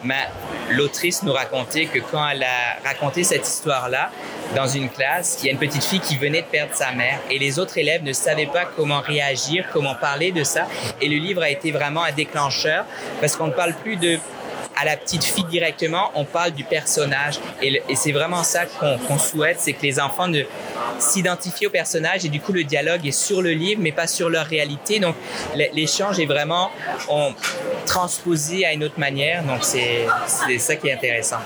Mais 0.03 0.27
l'autrice 0.69 1.23
nous 1.23 1.33
racontait 1.33 1.85
que 1.85 1.99
quand 1.99 2.27
elle 2.29 2.43
a 2.43 2.77
raconté 2.83 3.23
cette 3.23 3.47
histoire-là 3.47 4.11
dans 4.55 4.67
une 4.67 4.89
classe, 4.89 5.39
il 5.41 5.47
y 5.47 5.49
a 5.49 5.51
une 5.51 5.57
petite 5.57 5.83
fille 5.83 5.99
qui 5.99 6.15
venait 6.15 6.43
de 6.43 6.47
perdre 6.47 6.75
sa 6.75 6.91
mère 6.91 7.19
et 7.31 7.39
les 7.39 7.57
autres 7.57 7.77
élèves 7.79 8.03
ne 8.03 8.13
savaient 8.13 8.45
pas 8.45 8.65
comment 8.65 9.01
réagir, 9.01 9.65
comment 9.73 9.95
parler 9.95 10.31
de 10.31 10.43
ça. 10.43 10.67
Et 11.01 11.09
le 11.09 11.17
livre 11.17 11.41
a 11.41 11.49
été 11.49 11.71
vraiment 11.71 12.03
un 12.03 12.11
déclencheur 12.11 12.85
parce 13.19 13.35
qu'on 13.35 13.47
ne 13.47 13.53
parle 13.53 13.73
plus 13.73 13.95
de 13.95 14.19
à 14.75 14.85
la 14.85 14.97
petite 14.97 15.23
fille 15.23 15.45
directement, 15.45 16.11
on 16.15 16.25
parle 16.25 16.51
du 16.51 16.63
personnage. 16.63 17.39
Et, 17.61 17.81
c'est 17.95 18.11
vraiment 18.11 18.43
ça 18.43 18.65
qu'on 18.65 18.97
qu 18.97 19.19
souhaite, 19.19 19.57
c'est 19.59 19.73
que 19.73 19.81
les 19.81 19.99
enfants 19.99 20.29
s'identifient 20.99 21.67
au 21.67 21.71
personnage 21.71 22.25
et 22.25 22.29
du 22.29 22.39
coup 22.39 22.51
le 22.51 22.63
dialogue 22.63 23.05
est 23.05 23.11
sur 23.11 23.41
le 23.41 23.51
livre, 23.51 23.81
mais 23.81 23.91
pas 23.91 24.07
sur 24.07 24.29
leur 24.29 24.45
réalité. 24.45 24.99
Donc 24.99 25.15
l'échange 25.73 26.19
est 26.19 26.25
vraiment 26.25 26.71
transposé 27.85 28.65
à 28.65 28.73
une 28.73 28.83
autre 28.83 28.99
manière. 28.99 29.43
Donc 29.43 29.63
c'est 29.63 30.07
ça 30.59 30.75
qui 30.75 30.87
est 30.87 30.93
intéressant. 30.93 31.39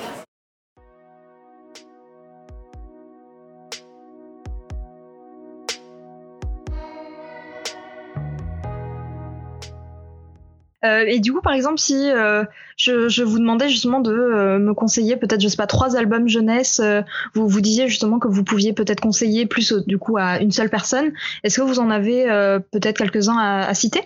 Euh, 10.86 11.04
et 11.06 11.20
du 11.20 11.34
coup, 11.34 11.42
par 11.42 11.54
exemple, 11.54 11.78
si 11.78 12.10
euh, 12.10 12.44
je, 12.78 13.24
vous 13.24 13.40
demandais 13.40 13.70
justement 13.70 14.00
de 14.00 14.12
euh, 14.12 14.60
me 14.60 14.74
conseiller 14.74 15.18
peut-être, 15.18 15.42
je 15.42 15.48
sais 15.48 15.58
pas, 15.58 15.68
trois 15.68 15.96
albums 15.98 16.28
jeunesse, 16.28 16.82
vous 17.34 17.48
vous 17.48 17.62
disiez 17.62 17.88
justement 17.88 18.20
que 18.20 18.28
vous 18.28 18.44
pouviez 18.44 18.74
peut-être 18.74 19.02
conseiller 19.02 19.46
plus 19.46 19.74
du 19.88 19.98
coup 19.98 20.18
à 20.18 20.40
une 20.40 20.52
seule 20.52 20.70
personne. 20.70 21.12
Est-ce 21.44 21.58
que 21.58 21.66
vous 21.66 21.80
en 21.80 21.90
avez 21.90 22.26
peut-être 22.72 22.98
quelques-uns 22.98 23.38
à, 23.38 23.74
citer? 23.74 24.02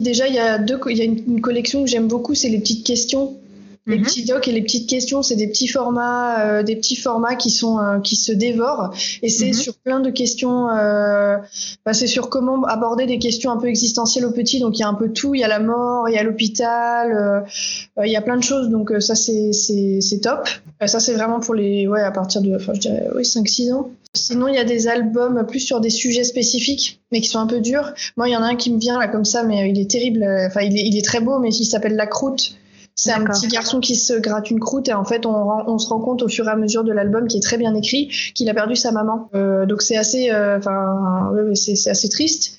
Déjà, 0.00 0.26
il 0.26 0.34
y 0.34 0.38
a 0.38 0.58
deux, 0.58 0.78
il 0.88 0.96
y 0.96 1.02
a 1.02 1.04
une 1.04 1.40
collection 1.40 1.84
que 1.84 1.90
j'aime 1.90 2.08
beaucoup, 2.08 2.34
c'est 2.34 2.48
les 2.48 2.58
petites 2.58 2.86
questions 2.86 3.36
les 3.86 3.98
mmh. 3.98 4.02
petits 4.02 4.24
docs 4.24 4.48
et 4.48 4.52
les 4.52 4.62
petites 4.62 4.88
questions, 4.88 5.22
c'est 5.22 5.36
des 5.36 5.46
petits 5.46 5.68
formats, 5.68 6.40
euh, 6.40 6.62
des 6.62 6.74
petits 6.74 6.96
formats 6.96 7.34
qui 7.34 7.50
sont 7.50 7.78
euh, 7.78 8.00
qui 8.00 8.16
se 8.16 8.32
dévorent. 8.32 8.94
Et 9.22 9.28
c'est 9.28 9.50
mmh. 9.50 9.54
sur 9.54 9.74
plein 9.74 10.00
de 10.00 10.10
questions. 10.10 10.70
Euh, 10.70 11.36
bah, 11.84 11.92
c'est 11.92 12.06
sur 12.06 12.30
comment 12.30 12.64
aborder 12.64 13.04
des 13.04 13.18
questions 13.18 13.50
un 13.50 13.58
peu 13.58 13.68
existentielles 13.68 14.24
aux 14.24 14.32
petits. 14.32 14.58
Donc 14.58 14.78
il 14.78 14.80
y 14.80 14.84
a 14.84 14.88
un 14.88 14.94
peu 14.94 15.10
tout. 15.10 15.34
Il 15.34 15.40
y 15.40 15.44
a 15.44 15.48
la 15.48 15.60
mort, 15.60 16.08
il 16.08 16.14
y 16.14 16.18
a 16.18 16.22
l'hôpital, 16.22 17.12
euh, 17.12 18.06
il 18.06 18.10
y 18.10 18.16
a 18.16 18.22
plein 18.22 18.38
de 18.38 18.42
choses. 18.42 18.70
Donc 18.70 18.90
ça 19.00 19.14
c'est 19.14 19.52
c'est 19.52 19.98
c'est 20.00 20.20
top. 20.20 20.48
ça 20.86 20.98
c'est 20.98 21.12
vraiment 21.12 21.40
pour 21.40 21.54
les 21.54 21.86
ouais 21.86 22.02
à 22.02 22.10
partir 22.10 22.40
de, 22.40 22.56
enfin 22.56 22.72
je 22.72 22.80
dirais 22.80 23.08
oui 23.14 23.22
5-6 23.22 23.72
ans. 23.74 23.90
Sinon, 24.16 24.46
il 24.46 24.54
y 24.54 24.58
a 24.58 24.64
des 24.64 24.86
albums 24.86 25.44
plus 25.44 25.58
sur 25.58 25.80
des 25.80 25.90
sujets 25.90 26.22
spécifiques, 26.22 27.00
mais 27.10 27.20
qui 27.20 27.28
sont 27.28 27.40
un 27.40 27.48
peu 27.48 27.58
durs. 27.58 27.92
Moi, 28.16 28.28
il 28.28 28.32
y 28.32 28.36
en 28.36 28.42
a 28.42 28.46
un 28.46 28.54
qui 28.54 28.70
me 28.70 28.78
vient 28.78 28.96
là 28.96 29.08
comme 29.08 29.24
ça, 29.24 29.42
mais 29.42 29.68
il 29.68 29.80
est 29.80 29.90
terrible. 29.90 30.24
Enfin, 30.46 30.60
il 30.60 30.78
est, 30.78 30.86
il 30.86 30.96
est 30.96 31.04
très 31.04 31.18
beau, 31.18 31.40
mais 31.40 31.52
il 31.52 31.64
s'appelle 31.64 31.96
La 31.96 32.06
Croûte. 32.06 32.54
C'est 32.96 33.10
un 33.10 33.24
petit 33.24 33.48
garçon 33.48 33.80
qui 33.80 33.96
se 33.96 34.14
gratte 34.14 34.50
une 34.50 34.60
croûte 34.60 34.88
et 34.88 34.94
en 34.94 35.04
fait 35.04 35.26
on, 35.26 35.48
on, 35.66 35.78
se 35.78 35.88
rend 35.88 35.98
compte 35.98 36.22
au 36.22 36.28
fur 36.28 36.46
et 36.46 36.50
à 36.50 36.56
mesure 36.56 36.84
de 36.84 36.92
l'album 36.92 37.26
qui 37.26 37.38
est 37.38 37.42
très 37.42 37.56
bien 37.58 37.74
écrit 37.74 38.08
qu'il 38.34 38.48
a 38.48 38.54
perdu 38.54 38.76
sa 38.76 38.92
maman. 38.92 39.28
Euh, 39.34 39.66
donc 39.66 39.82
c'est 39.82 39.96
assez, 39.96 40.30
enfin 40.32 41.32
euh, 41.34 41.54
c'est 41.54 41.90
assez 41.90 42.08
triste. 42.08 42.58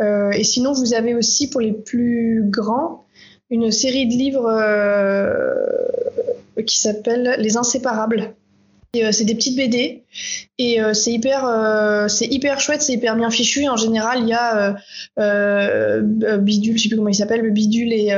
Euh, 0.00 0.30
et 0.30 0.44
sinon 0.44 0.72
vous 0.72 0.94
avez 0.94 1.14
aussi 1.14 1.48
pour 1.48 1.60
les 1.60 1.72
plus 1.72 2.44
grands 2.48 3.04
une 3.50 3.70
série 3.70 4.06
de 4.06 4.12
livres 4.12 4.48
euh, 4.48 5.54
qui 6.66 6.78
s'appelle 6.78 7.36
Les 7.38 7.56
Inséparables. 7.56 8.34
Euh, 8.94 9.10
c'est 9.10 9.24
des 9.24 9.34
petites 9.34 9.56
BD 9.56 10.04
et 10.58 10.82
euh, 10.82 10.92
c'est 10.92 11.12
hyper, 11.12 11.46
euh, 11.46 12.08
c'est 12.08 12.26
hyper 12.26 12.60
chouette, 12.60 12.82
c'est 12.82 12.92
hyper 12.92 13.16
bien 13.16 13.30
fichu. 13.30 13.66
En 13.66 13.78
général, 13.78 14.18
il 14.20 14.28
y 14.28 14.34
a 14.34 14.76
euh, 15.18 16.02
Bidule, 16.36 16.76
je 16.76 16.82
sais 16.82 16.88
plus 16.90 16.96
comment 16.98 17.08
il 17.08 17.14
s'appelle, 17.14 17.50
Bidule 17.52 17.90
et, 17.90 18.08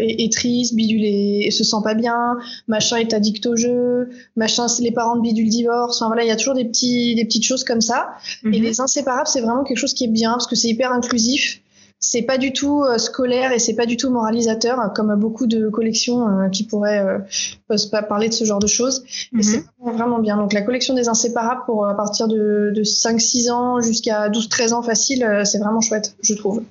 et, 0.00 0.24
et, 0.24 0.30
triste, 0.30 0.74
Bidule 0.74 1.04
et, 1.04 1.52
se 1.52 1.62
sent 1.62 1.76
pas 1.84 1.94
bien, 1.94 2.36
machin 2.66 2.96
est 2.96 3.14
addict 3.14 3.46
au 3.46 3.54
jeu, 3.54 4.08
machin 4.34 4.66
les 4.80 4.90
parents 4.90 5.14
de 5.14 5.22
Bidule 5.22 5.48
divorce. 5.48 6.02
Enfin 6.02 6.08
voilà, 6.08 6.24
il 6.24 6.28
y 6.28 6.32
a 6.32 6.36
toujours 6.36 6.54
des 6.54 6.64
petits, 6.64 7.14
des 7.14 7.24
petites 7.24 7.44
choses 7.44 7.62
comme 7.62 7.80
ça. 7.80 8.08
Mm 8.42 8.50
-hmm. 8.50 8.56
Et 8.56 8.58
les 8.58 8.80
inséparables, 8.80 9.28
c'est 9.28 9.40
vraiment 9.40 9.62
quelque 9.62 9.78
chose 9.78 9.94
qui 9.94 10.04
est 10.06 10.14
bien 10.22 10.32
parce 10.32 10.48
que 10.48 10.56
c'est 10.56 10.68
hyper 10.68 10.90
inclusif 10.90 11.60
c'est 12.04 12.22
pas 12.22 12.36
du 12.36 12.52
tout 12.52 12.84
euh, 12.84 12.98
scolaire 12.98 13.52
et 13.52 13.58
c'est 13.58 13.74
pas 13.74 13.86
du 13.86 13.96
tout 13.96 14.10
moralisateur 14.10 14.92
comme 14.94 15.14
beaucoup 15.16 15.46
de 15.46 15.70
collections 15.70 16.28
euh, 16.28 16.48
qui 16.50 16.64
pourraient 16.64 17.00
euh, 17.00 18.02
parler 18.08 18.28
de 18.28 18.34
ce 18.34 18.44
genre 18.44 18.58
de 18.58 18.66
choses. 18.66 19.04
Mais 19.32 19.38
mm 19.38 19.40
-hmm. 19.40 19.44
c'est 19.44 19.64
vraiment, 19.80 19.96
vraiment, 19.98 20.18
bien. 20.18 20.36
Donc 20.36 20.52
la 20.52 20.62
collection 20.62 20.94
des 20.94 21.08
inséparables 21.08 21.62
pour 21.64 21.86
à 21.86 21.96
partir 21.96 22.28
de, 22.28 22.72
de 22.74 22.82
5-6 22.82 23.50
ans 23.50 23.80
jusqu'à 23.80 24.28
12-13 24.28 24.74
ans 24.74 24.82
facile 24.82 25.22
c'est 25.44 25.58
vraiment 25.64 25.80
chouette 25.80 26.14
je 26.28 26.34
trouve. 26.34 26.62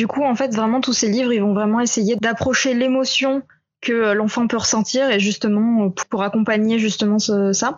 Du 0.00 0.06
coup 0.06 0.22
en 0.22 0.36
fait 0.36 0.50
vraiment 0.54 0.80
tous 0.80 0.96
ces 1.00 1.08
livres 1.08 1.32
ils 1.32 1.42
vont 1.46 1.54
vraiment 1.54 1.80
essayer 1.80 2.14
d'approcher 2.16 2.74
l'émotion 2.74 3.42
que 3.80 3.96
l'enfant 4.18 4.46
peut 4.46 4.60
ressentir 4.66 5.02
et 5.10 5.20
justement 5.20 5.90
pour 6.10 6.22
accompagner 6.22 6.78
justement 6.78 7.18
ce, 7.18 7.52
ça 7.52 7.70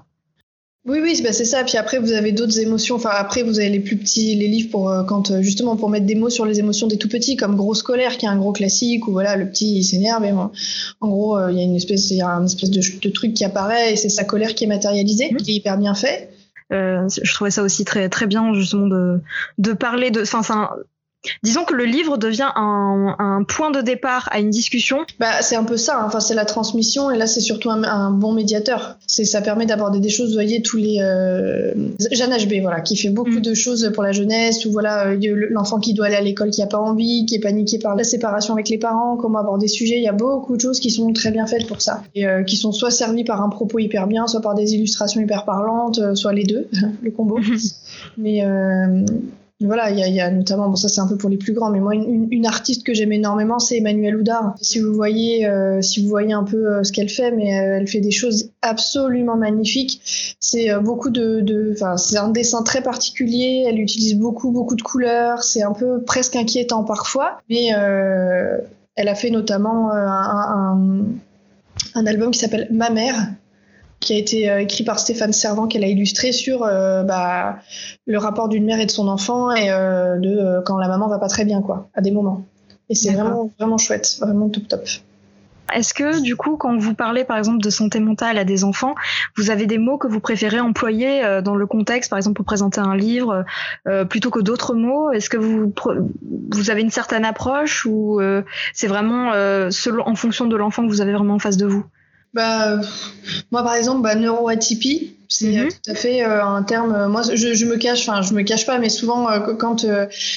oui, 0.91 0.99
oui, 1.01 1.21
bah 1.23 1.33
c'est 1.33 1.45
ça. 1.45 1.63
Puis 1.65 1.77
après, 1.77 1.99
vous 1.99 2.13
avez 2.13 2.33
d'autres 2.33 2.59
émotions. 2.59 2.97
Enfin, 2.97 3.11
après, 3.13 3.43
vous 3.43 3.61
avez 3.61 3.69
les 3.69 3.81
plus 3.81 3.97
petits, 3.97 4.35
les 4.35 4.49
livres 4.49 4.71
pour 4.71 4.91
euh, 4.91 5.05
quand 5.05 5.41
justement 5.41 5.77
pour 5.77 5.89
mettre 5.89 6.07
des 6.07 6.17
mots 6.17 6.31
sur 6.31 6.45
les 6.45 6.59
émotions 6.59 6.89
des 6.89 6.99
tout 6.99 7.09
petits, 7.09 7.37
comme 7.37 7.57
Gros 7.57 7.75
scolaire, 7.75 8.17
qui 8.19 8.27
est 8.27 8.29
un 8.29 8.37
gros 8.37 8.53
classique 8.53 9.07
où 9.07 9.13
voilà, 9.13 9.37
le 9.37 9.49
petit 9.49 9.79
il 9.79 9.85
s'énerve 9.85 10.25
et 10.25 10.33
en, 10.33 10.53
en 11.01 11.09
gros, 11.09 11.39
il 11.39 11.43
euh, 11.43 11.53
y 11.53 11.61
a 11.61 11.63
une 11.63 11.77
espèce, 11.77 12.11
il 12.11 12.17
y 12.17 12.23
a 12.23 12.29
une 12.29 12.47
espèce 12.47 12.71
de, 12.71 12.81
de, 13.01 13.09
truc 13.11 13.35
qui 13.35 13.45
apparaît 13.45 13.93
et 13.93 13.97
c'est 13.97 14.09
sa 14.09 14.25
colère 14.25 14.55
qui 14.55 14.65
est 14.65 14.67
matérialisée, 14.67 15.31
mmh. 15.33 15.37
qui 15.37 15.53
est 15.53 15.55
hyper 15.55 15.79
bien 15.79 15.95
fait. 15.95 16.31
Euh, 16.73 17.09
je 17.23 17.35
trouvais 17.35 17.51
ça 17.51 17.63
aussi 17.63 17.85
très 17.85 18.09
très 18.09 18.27
bien 18.27 18.55
justement 18.55 18.87
de 18.87 19.21
de 19.59 19.73
parler 19.73 20.11
de. 20.11 20.23
Enfin, 20.23 20.41
un 20.41 20.71
Disons 21.43 21.65
que 21.65 21.75
le 21.75 21.85
livre 21.85 22.17
devient 22.17 22.51
un, 22.57 23.15
un, 23.19 23.45
point 23.45 23.71
de 23.71 23.83
départ 23.83 24.29
à 24.33 24.41
une 24.41 24.51
discussion. 24.51 25.05
Bah, 25.19 25.43
c'est 25.43 25.57
un 25.57 25.65
peu 25.65 25.77
ça. 25.77 25.99
Hein. 25.99 26.05
Enfin, 26.07 26.21
c'est 26.21 26.35
la 26.35 26.45
transmission 26.45 27.11
et 27.11 27.19
là, 27.19 27.27
c'est 27.27 27.41
surtout 27.41 27.71
un, 27.71 27.85
un, 27.85 28.11
bon 28.11 28.33
médiateur. 28.33 28.97
C'est, 29.07 29.25
ça 29.25 29.43
permet 29.43 29.67
d'aborder 29.67 30.01
des 30.01 30.09
choses. 30.09 30.29
Vous 30.29 30.35
voyez 30.35 30.63
tous 30.63 30.79
les 30.79 30.99
euh, 31.01 31.73
Jeanne 32.11 32.33
HB, 32.33 32.63
voilà, 32.63 32.81
qui 32.81 32.97
fait 32.97 33.11
beaucoup 33.11 33.39
mmh. 33.39 33.43
de 33.43 33.55
choses 33.55 33.91
pour 33.93 34.03
la 34.03 34.13
jeunesse. 34.13 34.65
Ou 34.65 34.73
voilà, 34.73 35.09
euh, 35.09 35.47
l'enfant 35.51 35.79
qui 35.79 35.93
doit 35.93 36.07
aller 36.07 36.17
à 36.17 36.23
l'école, 36.23 36.51
qui 36.51 36.63
a 36.63 36.67
pas 36.67 36.79
envie, 36.79 37.27
qui 37.27 37.35
est 37.35 37.41
paniqué 37.41 37.79
par 37.79 37.97
la 37.97 38.05
séparation 38.05 38.55
avec 38.55 38.69
les 38.69 38.79
parents, 38.79 39.17
comment 39.17 39.39
aborder 39.39 39.61
des 39.61 39.69
sujets. 39.69 39.97
Il 39.97 40.03
y 40.03 40.09
a 40.09 40.13
beaucoup 40.13 40.57
de 40.57 40.61
choses 40.61 40.81
qui 40.81 40.91
sont 40.91 41.13
très 41.13 41.31
bien 41.31 41.47
faites 41.47 41.67
pour 41.67 41.83
ça 41.83 42.03
et 42.15 42.27
euh, 42.27 42.43
qui 42.43 42.57
sont 42.57 42.73
soit 42.73 42.91
servies 42.91 43.25
par 43.25 43.43
un 43.43 43.49
propos 43.49 43.79
hyper 43.79 44.07
bien, 44.07 44.27
soit 44.27 44.41
par 44.41 44.55
des 44.55 44.75
illustrations 44.75 45.21
hyper 45.21 45.45
parlantes, 45.45 45.99
euh, 45.99 46.15
soit 46.15 46.33
les 46.33 46.45
deux, 46.45 46.69
le 47.03 47.11
combo. 47.11 47.39
Mais 48.17 48.43
voilà, 49.61 49.91
il 49.91 49.99
y, 49.99 50.21
a, 50.21 50.31
notamment, 50.31 50.71
bon 50.71 50.77
ça 50.77 50.89
c'est 50.89 51.03
un 51.03 51.07
peu 51.07 51.19
pour 51.19 51.29
les 51.29 51.37
plus 51.37 51.53
grands, 51.53 51.71
mais 51.71 51.81
moi 51.81 51.95
une, 51.95 52.47
artiste 52.47 52.85
que 52.85 52.95
j'aime 52.95 53.13
énormément 53.13 53.59
c'est 53.59 53.77
Emmanuelle 53.77 54.17
Oudard. 54.17 54.55
Si 54.63 54.81
vous 54.81 54.95
voyez, 54.95 55.47
euh, 55.47 55.83
si 55.83 56.03
vous 56.03 56.09
voyez 56.09 56.33
un 56.33 56.45
peu 56.45 56.57
euh, 56.57 56.83
ce 56.83 56.93
qu'elle 56.93 57.11
fait, 57.11 57.31
mais 57.31 57.59
euh, 57.59 57.77
elle 57.77 57.87
fait 57.87 58.01
des 58.01 58.11
choses 58.11 58.53
absolument 58.63 59.37
magnifiques. 59.37 60.35
C'est 60.41 60.75
beaucoup 60.81 61.11
de, 61.11 61.73
enfin 61.75 61.99
c'est 61.99 62.17
un 62.17 62.31
dessin 62.31 62.63
très 62.63 62.83
particulier. 62.83 63.67
Elle 63.69 63.81
utilise 63.81 64.17
beaucoup 64.17 64.51
beaucoup 64.51 64.77
de 64.77 64.83
couleurs. 64.83 65.43
C'est 65.43 65.63
un 65.63 65.73
peu 65.73 66.03
presque 66.03 66.37
inquiétant 66.37 66.83
parfois, 66.83 67.39
mais 67.51 67.67
elle 67.69 69.09
a 69.09 69.15
fait 69.15 69.31
notamment 69.31 69.93
un, 69.93 70.75
un, 70.75 71.05
un 71.95 72.07
album 72.07 72.31
qui 72.31 72.39
s'appelle 72.39 72.69
Ma 72.71 72.89
mère, 72.89 73.15
qui 74.01 74.15
a 74.15 74.17
été 74.17 74.51
euh, 74.51 74.61
écrit 74.61 74.83
par 74.83 74.99
Stéphane 74.99 75.33
Servant, 75.33 75.69
qu'elle 75.69 75.85
a 75.85 75.87
illustré 75.87 76.33
sur 76.33 76.65
euh, 76.65 77.03
bah, 77.03 77.59
le 78.07 78.19
rapport 78.19 78.49
d'une 78.49 78.65
mère 78.65 78.81
et 78.81 78.87
de 78.87 78.91
son 78.91 79.09
enfant 79.09 79.55
et 79.55 79.71
euh, 79.71 80.19
de 80.19 80.63
quand 80.65 80.79
la 80.79 80.89
maman 80.89 81.09
va 81.09 81.19
pas 81.19 81.29
très 81.29 81.45
bien, 81.45 81.61
quoi, 81.61 81.89
à 81.95 82.01
des 82.01 82.11
moments. 82.11 82.45
Et 82.89 82.95
c'est 82.95 83.13
vraiment, 83.13 83.51
vraiment 83.59 83.79
chouette, 83.79 84.17
vraiment 84.21 84.49
top 84.49 84.67
top. 84.67 84.85
Est-ce 85.73 85.95
que 85.95 86.21
du 86.21 86.35
coup, 86.35 86.57
quand 86.57 86.77
vous 86.77 86.95
parlez 86.95 87.23
par 87.23 87.39
exemple 87.39 87.59
de 87.59 87.71
santé 87.71 88.01
mentale 88.01 88.39
à 88.39 88.45
des 88.45 88.65
enfants, 88.65 88.97
vous 89.37 89.51
avez 89.51 89.67
des 89.67 89.79
mots 89.79 89.99
que 89.99 90.09
vous 90.09 90.19
préférez 90.19 90.59
employer 90.59 91.41
dans 91.45 91.55
le 91.55 91.65
contexte, 91.69 92.11
par 92.11 92.17
exemple 92.17 92.35
pour 92.35 92.45
présenter 92.45 92.81
un 92.81 92.97
livre, 92.97 93.45
plutôt 94.09 94.31
que 94.31 94.41
d'autres 94.41 94.75
mots? 94.75 95.13
Est-ce 95.13 95.31
que 95.31 95.37
vous 95.37 95.73
vous 96.51 96.71
avez 96.71 96.81
une 96.81 96.91
certaine 96.91 97.25
approche 97.25 97.87
ou 97.87 98.21
c'est 98.75 98.89
vraiment 98.89 99.31
selon, 99.71 100.09
en 100.09 100.17
fonction 100.17 100.47
de 100.47 100.57
l'enfant 100.57 100.83
que 100.85 100.89
vous 100.89 101.03
avez 101.03 101.13
vraiment 101.13 101.35
en 101.35 101.39
face 101.39 101.57
de 101.57 101.67
vous? 101.67 101.85
Bah, 102.35 102.81
moi, 103.51 103.63
par 103.63 103.75
exemple, 103.75 104.03
bah, 104.03 104.15
neuroatypie, 104.15 105.17
c'est 105.29 105.59
euh, 105.59 105.65
mhm. 105.65 105.69
tout 105.71 105.91
à 105.91 105.95
fait 105.95 106.25
euh, 106.25 106.45
un 106.45 106.63
terme. 106.63 106.93
Euh, 106.93 107.09
moi, 107.09 107.23
je, 107.23 107.55
je 107.55 107.65
me 107.65 107.77
cache, 107.77 108.09
enfin, 108.09 108.23
je 108.23 108.35
me 108.35 108.43
cache 108.43 108.67
pas, 108.67 108.79
mais 108.79 108.89
souvent, 108.89 109.29
quand 109.59 109.87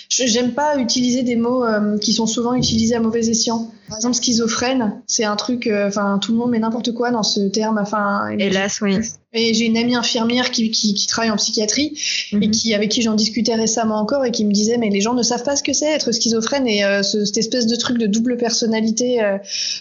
j'aime 0.10 0.54
pas 0.54 0.78
utiliser 0.78 1.24
des 1.24 1.36
mots 1.36 1.66
qui 2.02 2.14
sont 2.14 2.28
souvent 2.28 2.54
utilisés 2.54 2.96
à 2.96 3.00
mauvais 3.00 3.28
escient. 3.28 3.72
Par 3.90 3.98
exemple, 3.98 4.16
schizophrène, 4.16 5.02
c'est 5.08 5.26
un 5.26 5.36
truc, 5.36 5.70
enfin, 5.88 6.20
tout 6.20 6.32
le 6.32 6.38
monde 6.38 6.52
met 6.52 6.60
n'importe 6.60 6.94
quoi 6.94 7.12
dans 7.12 7.24
ce 7.24 7.42
terme. 7.42 7.78
Enfin, 7.78 8.28
hélas, 8.38 8.82
oui. 8.82 8.98
Et 9.36 9.54
j'ai 9.54 9.66
une 9.66 9.78
amie 9.78 9.96
infirmière 9.96 10.52
qui, 10.52 10.70
qui, 10.70 10.94
qui 10.94 11.08
travaille 11.08 11.32
en 11.32 11.38
psychiatrie 11.38 12.00
et 12.32 12.36
mhm. 12.36 12.52
qui, 12.52 12.74
avec 12.76 12.92
qui 12.92 13.02
j'en 13.02 13.16
discutais 13.16 13.56
récemment 13.56 14.00
encore 14.00 14.24
et 14.26 14.32
qui 14.32 14.46
me 14.46 14.52
disait 14.52 14.78
mais 14.78 14.90
les 14.90 15.02
gens 15.02 15.16
ne 15.16 15.24
savent 15.24 15.44
pas 15.44 15.56
ce 15.56 15.64
que 15.64 15.74
c'est 15.74 15.92
être 15.92 16.12
schizophrène 16.12 16.68
et 16.68 16.84
euh, 16.84 17.02
ce, 17.02 17.26
cette 17.26 17.38
espèce 17.38 17.66
de 17.66 17.76
truc 17.76 17.98
de 17.98 18.06
double 18.06 18.38
personnalité 18.38 19.24
euh, 19.24 19.38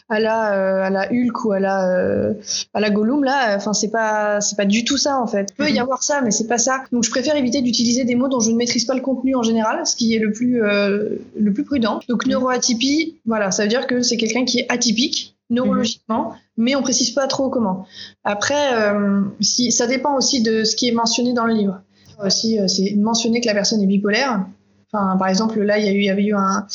à 0.08 0.20
la 0.20 0.54
euh, 0.54 0.82
à 0.84 0.90
la 0.90 1.12
Hulk 1.12 1.44
ou 1.44 1.52
à 1.52 1.60
la 1.60 2.32
à 2.72 2.80
la 2.80 2.90
Gollum 2.90 3.24
là 3.24 3.54
enfin 3.56 3.74
c'est 3.74 3.90
pas 3.90 4.40
c'est 4.40 4.56
pas 4.56 4.64
du 4.64 4.84
tout 4.84 4.96
ça 4.96 5.20
en 5.20 5.26
fait. 5.26 5.48
Il 5.52 5.64
peut 5.64 5.70
y 5.70 5.74
mhm. 5.74 5.80
avoir 5.80 6.02
ça 6.02 6.22
mais 6.22 6.30
c'est 6.30 6.46
pas 6.46 6.58
ça. 6.58 6.84
Donc 6.90 7.04
je 7.04 7.10
préfère 7.10 7.36
éviter 7.36 7.60
d'utiliser 7.60 8.04
des 8.04 8.14
mots 8.14 8.28
dont 8.28 8.40
je 8.40 8.50
ne 8.50 8.56
maîtrise 8.56 8.86
pas 8.86 8.94
le 8.94 9.02
contenu 9.02 9.34
en 9.36 9.42
général, 9.42 9.86
ce 9.86 9.96
qui 9.96 10.14
est 10.14 10.18
le 10.18 10.32
plus 10.32 10.60
le 10.62 11.52
plus 11.52 11.64
prudent. 11.64 12.00
Donc 12.08 12.24
mhm. 12.24 12.32
neuroatypie, 12.32 13.16
voilà, 13.26 13.50
ça 13.50 13.64
veut 13.64 13.68
dire 13.68 13.86
que 13.86 14.00
c'est 14.00 14.16
quelqu'un 14.16 14.46
qui 14.46 14.60
est 14.60 14.66
atypique 14.70 15.36
neurologiquement, 15.52 16.32
mais 16.56 16.74
on 16.74 16.82
précise 16.82 17.10
pas 17.12 17.26
trop 17.26 17.48
comment. 17.48 17.86
Après, 18.24 18.74
euh, 18.74 19.22
si, 19.40 19.70
ça 19.70 19.86
dépend 19.86 20.16
aussi 20.16 20.42
de 20.42 20.64
ce 20.64 20.74
qui 20.74 20.88
est 20.88 20.92
mentionné 20.92 21.32
dans 21.32 21.44
le 21.44 21.54
livre. 21.54 21.80
Aussi, 22.24 22.58
euh, 22.58 22.68
c'est 22.68 22.94
mentionné 22.96 23.40
que 23.40 23.46
la 23.46 23.54
personne 23.54 23.80
est 23.82 23.86
bipolaire. 23.86 24.46
Enfin, 24.92 25.16
par 25.16 25.28
exemple, 25.28 25.60
là, 25.60 25.78
il 25.78 25.84
y, 25.84 26.04
y 26.04 26.10
avait 26.10 26.24
eu 26.24 26.34
un, 26.34 26.66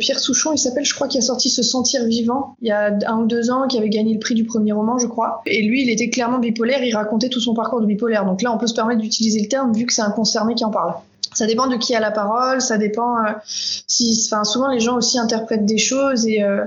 Pierre 0.00 0.18
Souchon, 0.18 0.52
il 0.52 0.58
s'appelle, 0.58 0.84
je 0.84 0.94
crois, 0.94 1.06
qui 1.06 1.18
a 1.18 1.20
sorti 1.20 1.48
Se 1.48 1.62
sentir 1.62 2.04
vivant 2.04 2.56
il 2.60 2.68
y 2.68 2.72
a 2.72 2.98
un 3.06 3.18
ou 3.18 3.26
deux 3.26 3.50
ans, 3.50 3.68
qui 3.68 3.78
avait 3.78 3.88
gagné 3.88 4.12
le 4.12 4.18
prix 4.18 4.34
du 4.34 4.44
premier 4.44 4.72
roman, 4.72 4.98
je 4.98 5.06
crois. 5.06 5.42
Et 5.46 5.62
lui, 5.62 5.82
il 5.82 5.90
était 5.90 6.10
clairement 6.10 6.38
bipolaire, 6.38 6.82
il 6.82 6.94
racontait 6.94 7.28
tout 7.28 7.40
son 7.40 7.54
parcours 7.54 7.80
de 7.80 7.86
bipolaire. 7.86 8.24
Donc 8.24 8.42
là, 8.42 8.52
on 8.52 8.58
peut 8.58 8.66
se 8.66 8.74
permettre 8.74 9.00
d'utiliser 9.00 9.40
le 9.40 9.48
terme 9.48 9.72
vu 9.72 9.86
que 9.86 9.92
c'est 9.92 10.02
un 10.02 10.10
concerné 10.10 10.54
qui 10.54 10.64
en 10.64 10.70
parle. 10.70 10.94
Ça 11.34 11.46
dépend 11.46 11.68
de 11.68 11.76
qui 11.76 11.94
a 11.94 12.00
la 12.00 12.10
parole, 12.10 12.60
ça 12.60 12.78
dépend 12.78 13.18
euh, 13.18 13.30
si, 13.44 14.26
enfin, 14.26 14.44
souvent 14.44 14.68
les 14.68 14.80
gens 14.80 14.96
aussi 14.96 15.18
interprètent 15.18 15.66
des 15.66 15.78
choses 15.78 16.26
et 16.26 16.42
euh, 16.42 16.64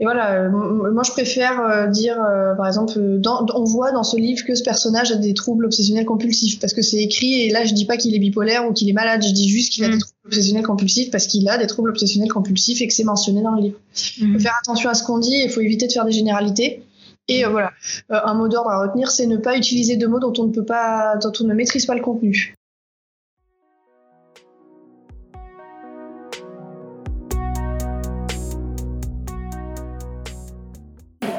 et 0.00 0.04
voilà, 0.04 0.42
euh, 0.42 0.90
moi 0.90 1.04
je 1.04 1.12
préfère 1.12 1.60
euh, 1.60 1.86
dire, 1.86 2.20
euh, 2.20 2.54
par 2.56 2.66
exemple, 2.66 2.98
on 2.98 3.64
voit 3.64 3.92
dans 3.92 4.02
ce 4.02 4.16
livre 4.16 4.44
que 4.44 4.56
ce 4.56 4.64
personnage 4.64 5.12
a 5.12 5.16
des 5.16 5.34
troubles 5.34 5.66
obsessionnels 5.66 6.04
compulsifs 6.04 6.58
parce 6.58 6.72
que 6.72 6.82
c'est 6.82 6.96
écrit 6.96 7.42
et 7.42 7.50
là 7.50 7.64
je 7.64 7.74
dis 7.74 7.84
pas 7.84 7.96
qu'il 7.96 8.12
est 8.12 8.18
bipolaire 8.18 8.66
ou 8.68 8.72
qu'il 8.72 8.88
est 8.88 8.92
malade, 8.92 9.22
je 9.24 9.32
dis 9.32 9.48
juste 9.48 9.72
qu'il 9.72 9.84
a 9.84 9.88
des 9.88 9.96
mm. 9.96 10.00
troubles 10.00 10.26
obsessionnels 10.26 10.66
compulsifs 10.66 11.10
parce 11.12 11.28
qu'il 11.28 11.48
a 11.48 11.58
des 11.58 11.68
troubles 11.68 11.90
obsessionnels 11.90 12.30
compulsifs 12.30 12.82
et 12.82 12.88
que 12.88 12.92
c'est 12.92 13.04
mentionné 13.04 13.40
dans 13.40 13.52
le 13.52 13.62
livre. 13.62 13.78
Il 14.18 14.32
faut 14.32 14.38
mm. 14.38 14.40
faire 14.40 14.58
attention 14.60 14.90
à 14.90 14.94
ce 14.94 15.04
qu'on 15.04 15.18
dit 15.18 15.32
et 15.32 15.44
il 15.44 15.50
faut 15.50 15.60
éviter 15.60 15.86
de 15.86 15.92
faire 15.92 16.04
des 16.04 16.12
généralités. 16.12 16.82
Et 17.28 17.44
voilà, 17.44 17.70
un 18.10 18.34
mot 18.34 18.48
d'ordre 18.48 18.68
à 18.68 18.82
retenir, 18.82 19.10
c'est 19.10 19.26
ne 19.26 19.38
pas 19.38 19.56
utiliser 19.56 19.96
de 19.96 20.06
mots 20.06 20.18
dont 20.18 20.34
on 20.36 20.44
ne 20.44 20.52
peut 20.52 20.64
pas, 20.64 21.16
dont 21.22 21.32
on 21.40 21.44
ne 21.44 21.54
maîtrise 21.54 21.86
pas 21.86 21.94
le 21.94 22.02
contenu. 22.02 22.54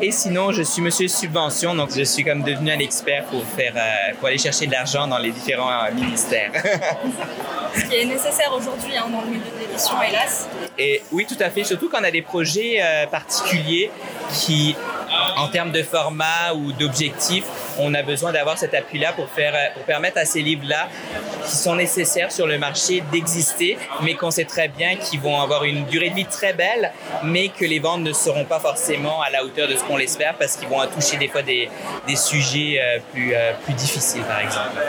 Et 0.01 0.11
sinon, 0.11 0.51
je 0.51 0.61
suis 0.61 0.81
monsieur 0.81 1.07
subvention, 1.07 1.73
donc 1.73 1.89
je 1.95 2.03
suis 2.03 2.23
comme 2.23 2.43
devenu 2.43 2.71
un 2.71 2.79
expert 2.79 3.23
pour 3.25 3.43
faire, 3.45 3.73
euh, 3.75 4.13
pour 4.19 4.27
aller 4.27 4.37
chercher 4.37 4.67
de 4.67 4.71
l'argent 4.71 5.07
dans 5.07 5.17
les 5.17 5.31
différents 5.31 5.71
euh, 5.71 5.91
ministères. 5.93 6.51
Ce 7.75 7.85
qui 7.85 7.95
est 7.95 8.05
nécessaire 8.05 8.53
aujourd'hui 8.53 8.95
hein, 8.97 9.07
dans 9.09 9.21
le 9.21 9.27
milieu 9.27 9.39
de 9.39 9.67
l'édition, 9.67 9.95
hélas. 10.01 10.47
Et 10.77 11.01
oui, 11.11 11.25
tout 11.25 11.41
à 11.41 11.49
fait. 11.49 11.63
Surtout 11.63 11.89
quand 11.89 11.99
on 12.01 12.03
a 12.03 12.11
des 12.11 12.21
projets 12.21 12.79
euh, 12.81 13.07
particuliers 13.07 13.89
qui, 14.33 14.75
en 15.37 15.47
termes 15.47 15.71
de 15.71 15.83
format 15.83 16.53
ou 16.55 16.71
d'objectifs, 16.71 17.45
on 17.79 17.93
a 17.93 18.03
besoin 18.03 18.31
d'avoir 18.31 18.57
cet 18.57 18.73
appui-là 18.73 19.13
pour 19.13 19.29
faire, 19.29 19.73
pour 19.73 19.83
permettre 19.83 20.17
à 20.17 20.25
ces 20.25 20.41
livres-là, 20.41 20.89
qui 21.45 21.55
sont 21.55 21.75
nécessaires 21.75 22.31
sur 22.31 22.47
le 22.47 22.57
marché, 22.57 23.03
d'exister, 23.11 23.77
mais 24.01 24.15
qu'on 24.15 24.31
sait 24.31 24.45
très 24.45 24.67
bien 24.67 24.95
qu'ils 24.95 25.19
vont 25.19 25.41
avoir 25.41 25.63
une 25.63 25.85
durée 25.85 26.09
de 26.09 26.15
vie 26.15 26.25
très 26.25 26.53
belle, 26.53 26.91
mais 27.23 27.49
que 27.49 27.65
les 27.65 27.79
ventes 27.79 28.01
ne 28.01 28.13
seront 28.13 28.45
pas 28.45 28.59
forcément 28.59 29.21
à 29.21 29.29
la 29.29 29.43
hauteur 29.43 29.67
de 29.67 29.75
ce 29.75 29.83
qu'on 29.83 29.97
l'espère 29.97 30.35
parce 30.37 30.55
qu'ils 30.55 30.67
vont 30.67 30.85
toucher 30.87 31.17
des 31.17 31.27
fois 31.27 31.41
des, 31.41 31.69
des 32.07 32.15
sujets 32.15 32.79
euh, 32.81 32.99
plus, 33.11 33.33
euh, 33.33 33.53
plus 33.63 33.73
difficiles, 33.73 34.23
par 34.23 34.39
exemple. 34.39 34.79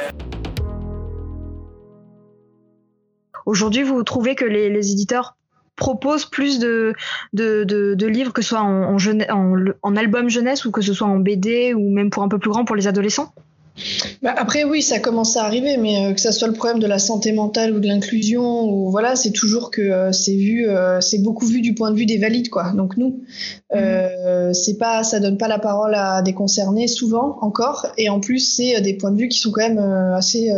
Aujourd'hui, 3.45 3.85
vous 3.85 4.03
trouvez 4.03 4.35
que 4.35 4.45
les 4.45 4.91
éditeurs 4.91 5.37
propose 5.77 6.25
plus 6.25 6.59
de, 6.59 6.95
de, 7.33 7.65
de, 7.65 8.07
livres, 8.07 8.33
que 8.33 8.43
ce 8.43 8.49
soit 8.51 8.63
en, 8.63 8.97
en, 8.97 9.57
en, 9.83 9.97
album 9.97 10.29
jeunesse 10.29 10.65
ou 10.65 10.71
que 10.71 10.83
ce 10.83 10.93
soit 10.93 11.07
en 11.07 11.19
BD 11.19 11.75
ou 11.75 11.91
même 11.91 12.11
pour 12.11 12.23
un 12.23 12.29
peu 12.29 12.39
plus 12.39 12.51
grand 12.51 12.65
pour 12.65 12.77
les 12.77 12.87
adolescents? 12.87 13.33
Bah 14.23 14.35
après 14.37 14.65
oui, 14.65 14.81
ça 14.81 14.99
commence 15.01 15.37
à 15.37 15.45
arriver, 15.45 15.77
mais 15.77 16.07
euh, 16.07 16.15
que 16.15 16.21
ça 16.21 16.33
soit 16.33 16.49
le 16.49 16.55
problème 16.55 16.79
de 16.79 16.87
la 16.87 16.99
santé 16.99 17.33
mentale 17.33 17.75
ou 17.75 17.81
de 17.81 17.87
l'inclusion, 17.87 18.65
ou 18.65 18.91
voilà, 18.91 19.17
c'est 19.17 19.33
toujours 19.33 19.71
que 19.71 19.83
euh, 19.83 20.13
c'est 20.13 20.35
vu, 20.35 20.67
euh, 20.67 21.01
c'est 21.03 21.19
beaucoup 21.19 21.45
vu 21.45 21.61
du 21.61 21.75
point 21.75 21.91
de 21.91 21.97
vue 21.97 22.07
des 22.07 22.17
valides, 22.17 22.49
quoi. 22.49 22.73
Donc 22.73 22.97
nous, 22.97 23.21
mmh. 23.75 24.55
c'est 24.55 24.79
pas, 24.79 25.05
ça 25.05 25.21
donne 25.21 25.37
pas 25.37 25.49
la 25.49 25.59
parole 25.59 25.95
à 25.95 26.23
des 26.23 26.33
concernés 26.33 26.89
souvent 26.89 27.39
encore, 27.43 27.89
et 27.99 28.09
en 28.09 28.21
plus 28.21 28.39
c'est 28.39 28.81
des 28.81 28.95
points 28.95 29.11
de 29.11 29.19
vue 29.19 29.29
qui 29.29 29.39
sont 29.39 29.51
quand 29.51 29.69
même 29.69 29.79
assez 29.79 30.51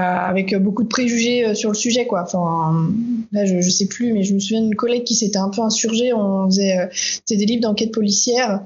avec 0.00 0.54
beaucoup 0.56 0.82
de 0.82 0.88
préjugés 0.88 1.46
euh, 1.46 1.54
sur 1.54 1.70
le 1.70 1.76
sujet 1.76 2.06
quoi. 2.06 2.22
Enfin 2.22 2.90
là 3.32 3.44
je, 3.44 3.68
sais 3.68 3.86
plus 3.86 4.12
mais 4.12 4.22
je 4.22 4.34
me 4.34 4.40
souviens 4.40 4.62
d'une 4.62 4.74
collègue 4.74 5.04
qui 5.04 5.14
s'était 5.14 5.38
un 5.38 5.48
peu 5.48 5.62
insurgée, 5.62 6.12
on 6.12 6.46
faisait 6.46 6.78
euh, 6.78 6.86
c'était 6.92 7.36
des 7.36 7.46
livres 7.46 7.62
d'enquête 7.62 7.92
policière 7.92 8.62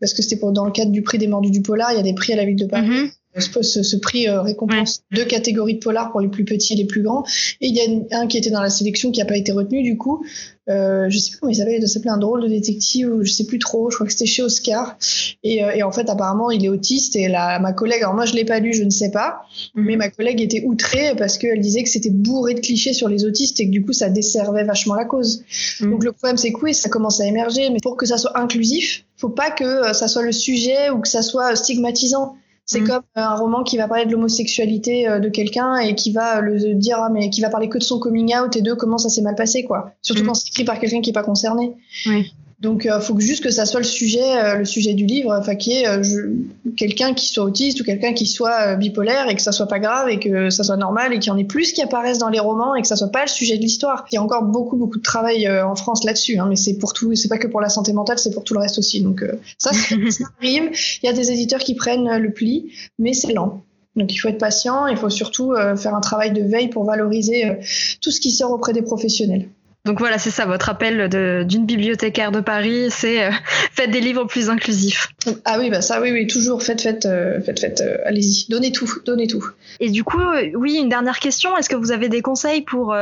parce 0.00 0.14
que 0.14 0.22
c'était 0.22 0.38
dans 0.52 0.64
le 0.64 0.72
cadre 0.72 0.90
du 0.90 1.02
prix 1.02 1.18
des 1.18 1.28
mordus 1.28 1.50
du 1.50 1.62
polar, 1.62 1.92
il 1.92 1.96
y 1.96 2.00
a 2.00 2.02
des 2.02 2.14
prix 2.14 2.32
à 2.32 2.36
la 2.36 2.44
ville 2.44 2.56
de 2.56 2.66
Paris. 2.66 2.88
Mm-hmm. 2.88 3.10
Ce, 3.38 3.82
ce, 3.82 3.96
prix 3.96 4.28
euh, 4.28 4.42
récompense 4.42 5.04
deux 5.10 5.24
catégories 5.24 5.74
de 5.74 5.78
polar 5.78 6.10
pour 6.10 6.20
les 6.20 6.28
plus 6.28 6.44
petits 6.44 6.74
et 6.74 6.76
les 6.76 6.84
plus 6.84 7.02
grands. 7.02 7.24
Et 7.62 7.68
il 7.68 7.74
y 7.74 7.80
a 7.80 8.18
un 8.18 8.26
qui 8.26 8.36
était 8.36 8.50
dans 8.50 8.60
la 8.60 8.68
sélection 8.68 9.10
qui 9.10 9.20
n'a 9.20 9.26
pas 9.26 9.36
été 9.36 9.52
retenu 9.52 9.82
du 9.82 9.96
coup. 9.96 10.22
Euh, 10.68 11.06
je 11.08 11.18
sais 11.18 11.30
plus 11.30 11.40
comment 11.40 11.50
il 11.50 11.56
s'appelait, 11.56 11.78
il 11.80 11.88
s'appelait 11.88 12.10
un 12.10 12.18
drôle 12.18 12.42
de 12.42 12.48
détective, 12.48 13.08
ou 13.08 13.24
je 13.24 13.32
sais 13.32 13.44
plus 13.44 13.58
trop, 13.58 13.90
je 13.90 13.96
crois 13.96 14.06
que 14.06 14.12
c'était 14.12 14.26
chez 14.26 14.42
Oscar. 14.42 14.96
Et, 15.42 15.64
euh, 15.64 15.72
et, 15.72 15.82
en 15.82 15.90
fait, 15.90 16.08
apparemment, 16.08 16.50
il 16.50 16.64
est 16.64 16.68
autiste. 16.68 17.16
Et 17.16 17.26
la, 17.28 17.58
ma 17.58 17.72
collègue, 17.72 18.02
alors 18.02 18.14
moi 18.14 18.26
je 18.26 18.34
l'ai 18.34 18.44
pas 18.44 18.60
lu, 18.60 18.72
je 18.72 18.84
ne 18.84 18.90
sais 18.90 19.10
pas, 19.10 19.42
mhm. 19.74 19.84
mais 19.84 19.96
ma 19.96 20.08
collègue 20.08 20.40
était 20.40 20.62
outrée 20.64 21.14
parce 21.16 21.38
qu'elle 21.38 21.60
disait 21.60 21.82
que 21.82 21.88
c'était 21.88 22.10
bourré 22.10 22.54
de 22.54 22.60
clichés 22.60 22.92
sur 22.92 23.08
les 23.08 23.24
autistes 23.24 23.58
et 23.60 23.66
que 23.66 23.70
du 23.70 23.84
coup 23.84 23.92
ça 23.92 24.08
desservait 24.08 24.64
vachement 24.64 24.94
la 24.94 25.04
cause. 25.04 25.42
Mhm. 25.80 25.90
Donc 25.90 26.04
le 26.04 26.12
problème 26.12 26.36
c'est 26.36 26.52
que 26.52 26.60
oui, 26.62 26.74
ça 26.74 26.88
commence 26.88 27.20
à 27.20 27.26
émerger, 27.26 27.70
mais 27.70 27.78
pour 27.82 27.96
que 27.96 28.06
ça 28.06 28.16
soit 28.16 28.38
inclusif, 28.38 29.04
faut 29.16 29.30
pas 29.30 29.50
que 29.50 29.64
euh, 29.64 29.92
ça 29.92 30.06
soit 30.06 30.22
le 30.22 30.32
sujet 30.32 30.90
ou 30.90 31.00
que 31.00 31.08
ça 31.08 31.22
soit 31.22 31.56
stigmatisant. 31.56 32.36
C'est 32.64 32.80
mm. 32.80 32.88
comme 32.88 33.02
un 33.16 33.34
roman 33.34 33.62
qui 33.64 33.76
va 33.76 33.88
parler 33.88 34.06
de 34.06 34.12
l'homosexualité 34.12 35.08
euh, 35.08 35.18
de 35.18 35.28
quelqu'un 35.28 35.76
et 35.76 35.94
qui 35.94 36.12
va 36.12 36.40
le 36.40 36.74
dire, 36.74 36.98
ah, 37.00 37.10
mais 37.10 37.30
qui 37.30 37.40
va 37.40 37.50
parler 37.50 37.68
que 37.68 37.78
de 37.78 37.82
son 37.82 37.98
coming 37.98 38.34
out 38.36 38.56
et 38.56 38.62
de 38.62 38.72
comment 38.74 38.98
ça 38.98 39.08
s'est 39.08 39.22
mal 39.22 39.34
passé, 39.34 39.64
quoi. 39.64 39.92
Surtout 40.02 40.22
mm. 40.22 40.26
quand 40.26 40.34
c'est 40.34 40.48
écrit 40.48 40.64
par 40.64 40.78
quelqu'un 40.78 41.00
qui 41.00 41.10
est 41.10 41.14
pas 41.14 41.24
concerné. 41.24 41.74
Oui. 42.06 42.32
Donc, 42.62 42.84
il 42.84 42.92
euh, 42.92 43.00
faut 43.00 43.18
juste 43.18 43.42
que 43.42 43.50
ça 43.50 43.66
soit 43.66 43.80
le 43.80 43.84
sujet, 43.84 44.22
euh, 44.22 44.58
le 44.58 44.64
sujet 44.64 44.94
du 44.94 45.04
livre, 45.04 45.36
enfin, 45.36 45.56
qui 45.56 45.72
est 45.72 45.88
euh, 45.88 46.00
quelqu'un 46.76 47.12
qui 47.12 47.26
soit 47.26 47.42
autiste 47.42 47.80
ou 47.80 47.84
quelqu'un 47.84 48.12
qui 48.12 48.24
soit 48.24 48.76
bipolaire 48.76 49.28
et 49.28 49.34
que 49.34 49.42
ça 49.42 49.50
soit 49.50 49.66
pas 49.66 49.80
grave 49.80 50.08
et 50.08 50.20
que 50.20 50.48
ça 50.48 50.62
soit 50.62 50.76
normal 50.76 51.12
et 51.12 51.18
qu'il 51.18 51.32
y 51.32 51.34
en 51.34 51.38
ait 51.38 51.44
plus 51.44 51.72
qui 51.72 51.82
apparaissent 51.82 52.18
dans 52.18 52.28
les 52.28 52.38
romans 52.38 52.76
et 52.76 52.82
que 52.82 52.86
ça 52.86 52.94
soit 52.94 53.10
pas 53.10 53.22
le 53.22 53.28
sujet 53.28 53.56
de 53.56 53.62
l'histoire. 53.62 54.04
Il 54.12 54.14
y 54.14 54.18
a 54.18 54.22
encore 54.22 54.44
beaucoup, 54.44 54.76
beaucoup 54.76 54.98
de 54.98 55.02
travail 55.02 55.50
en 55.50 55.74
France 55.74 56.04
là-dessus, 56.04 56.38
hein, 56.38 56.46
mais 56.48 56.54
c'est 56.54 56.74
pour 56.74 56.92
tout, 56.92 57.16
c'est 57.16 57.28
pas 57.28 57.38
que 57.38 57.48
pour 57.48 57.60
la 57.60 57.68
santé 57.68 57.92
mentale, 57.92 58.20
c'est 58.20 58.30
pour 58.30 58.44
tout 58.44 58.54
le 58.54 58.60
reste 58.60 58.78
aussi. 58.78 59.02
Donc, 59.02 59.24
ça, 59.58 59.72
ça 59.72 60.24
arrive. 60.38 60.70
Il 61.02 61.06
y 61.06 61.08
a 61.08 61.12
des 61.12 61.32
éditeurs 61.32 61.60
qui 61.60 61.74
prennent 61.74 62.16
le 62.16 62.32
pli, 62.32 62.72
mais 62.96 63.12
c'est 63.12 63.32
lent. 63.32 63.64
Donc 63.96 64.14
il 64.14 64.18
faut 64.18 64.28
être 64.28 64.38
patient, 64.38 64.86
il 64.86 64.96
faut 64.96 65.10
surtout 65.10 65.52
faire 65.76 65.94
un 65.96 66.00
travail 66.00 66.32
de 66.32 66.42
veille 66.42 66.68
pour 66.68 66.84
valoriser 66.84 67.58
tout 68.00 68.12
ce 68.12 68.20
qui 68.20 68.30
sort 68.30 68.52
auprès 68.52 68.72
des 68.72 68.82
professionnels. 68.82 69.48
Donc 69.84 69.98
voilà, 69.98 70.16
c'est 70.18 70.30
ça 70.30 70.46
votre 70.46 70.68
appel 70.68 71.08
d'une 71.46 71.66
bibliothécaire 71.66 72.30
de 72.30 72.38
Paris, 72.38 72.86
c'est 72.90 73.24
euh, 73.24 73.30
faites 73.72 73.90
des 73.90 74.00
livres 74.00 74.24
plus 74.24 74.48
inclusifs. 74.48 75.08
Ah 75.44 75.58
oui, 75.58 75.70
bah 75.70 75.82
ça, 75.82 76.00
oui, 76.00 76.12
oui, 76.12 76.28
toujours 76.28 76.62
faites, 76.62 76.80
faites, 76.80 77.04
euh, 77.04 77.40
faites, 77.40 77.58
faites, 77.58 77.80
euh, 77.80 77.96
allez-y, 78.04 78.46
donnez 78.48 78.70
tout, 78.70 78.88
donnez 79.04 79.26
tout. 79.26 79.44
Et 79.80 79.90
du 79.90 80.04
coup, 80.04 80.22
oui, 80.54 80.76
une 80.76 80.88
dernière 80.88 81.18
question, 81.18 81.56
est-ce 81.56 81.68
que 81.68 81.74
vous 81.74 81.90
avez 81.90 82.08
des 82.08 82.22
conseils 82.22 82.60
pour 82.60 82.94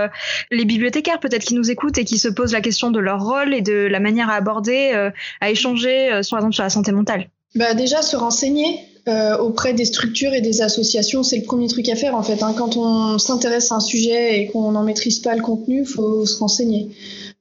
les 0.51 0.64
bibliothécaires 0.64 1.21
peut-être 1.21 1.45
qui 1.45 1.55
nous 1.55 1.71
écoutent 1.71 1.99
et 1.99 2.05
qui 2.05 2.19
se 2.19 2.29
posent 2.29 2.53
la 2.53 2.62
question 2.62 2.90
de 2.90 2.99
leur 2.99 3.23
rôle 3.23 3.53
et 3.53 3.61
de 3.61 3.87
la 3.87 4.01
manière 4.01 4.31
à 4.31 4.35
aborder, 4.35 5.11
à 5.40 5.51
échanger, 5.51 6.23
sur, 6.23 6.37
par 6.37 6.40
exemple, 6.40 6.55
sur 6.55 6.64
la 6.64 6.71
santé 6.71 6.93
mentale? 6.93 7.29
Bah 7.57 7.75
déjà 7.75 8.01
se 8.01 8.16
renseigner, 8.16 8.79
euh, 9.09 9.39
auprès 9.39 9.73
des 9.73 9.85
structures 9.85 10.33
et 10.35 10.41
des 10.41 10.61
associations, 10.63 11.23
c'est 11.23 11.39
le 11.39 11.45
premier 11.45 11.69
truc 11.69 11.89
à 11.89 11.97
faire 11.97 12.15
en 12.15 12.23
fait. 12.23 12.43
Hein. 12.43 12.55
Quand 12.57 12.77
on 12.77 13.19
s'intéresse 13.19 13.73
à 13.73 13.77
un 13.77 13.81
sujet 13.81 14.41
et 14.41 14.47
qu'on 14.49 14.73
n'en 14.73 14.83
maîtrise 14.83 15.21
pas 15.21 15.35
le 15.35 15.43
contenu, 15.43 15.87
faut 15.87 16.27
se 16.27 16.39
renseigner. 16.39 16.91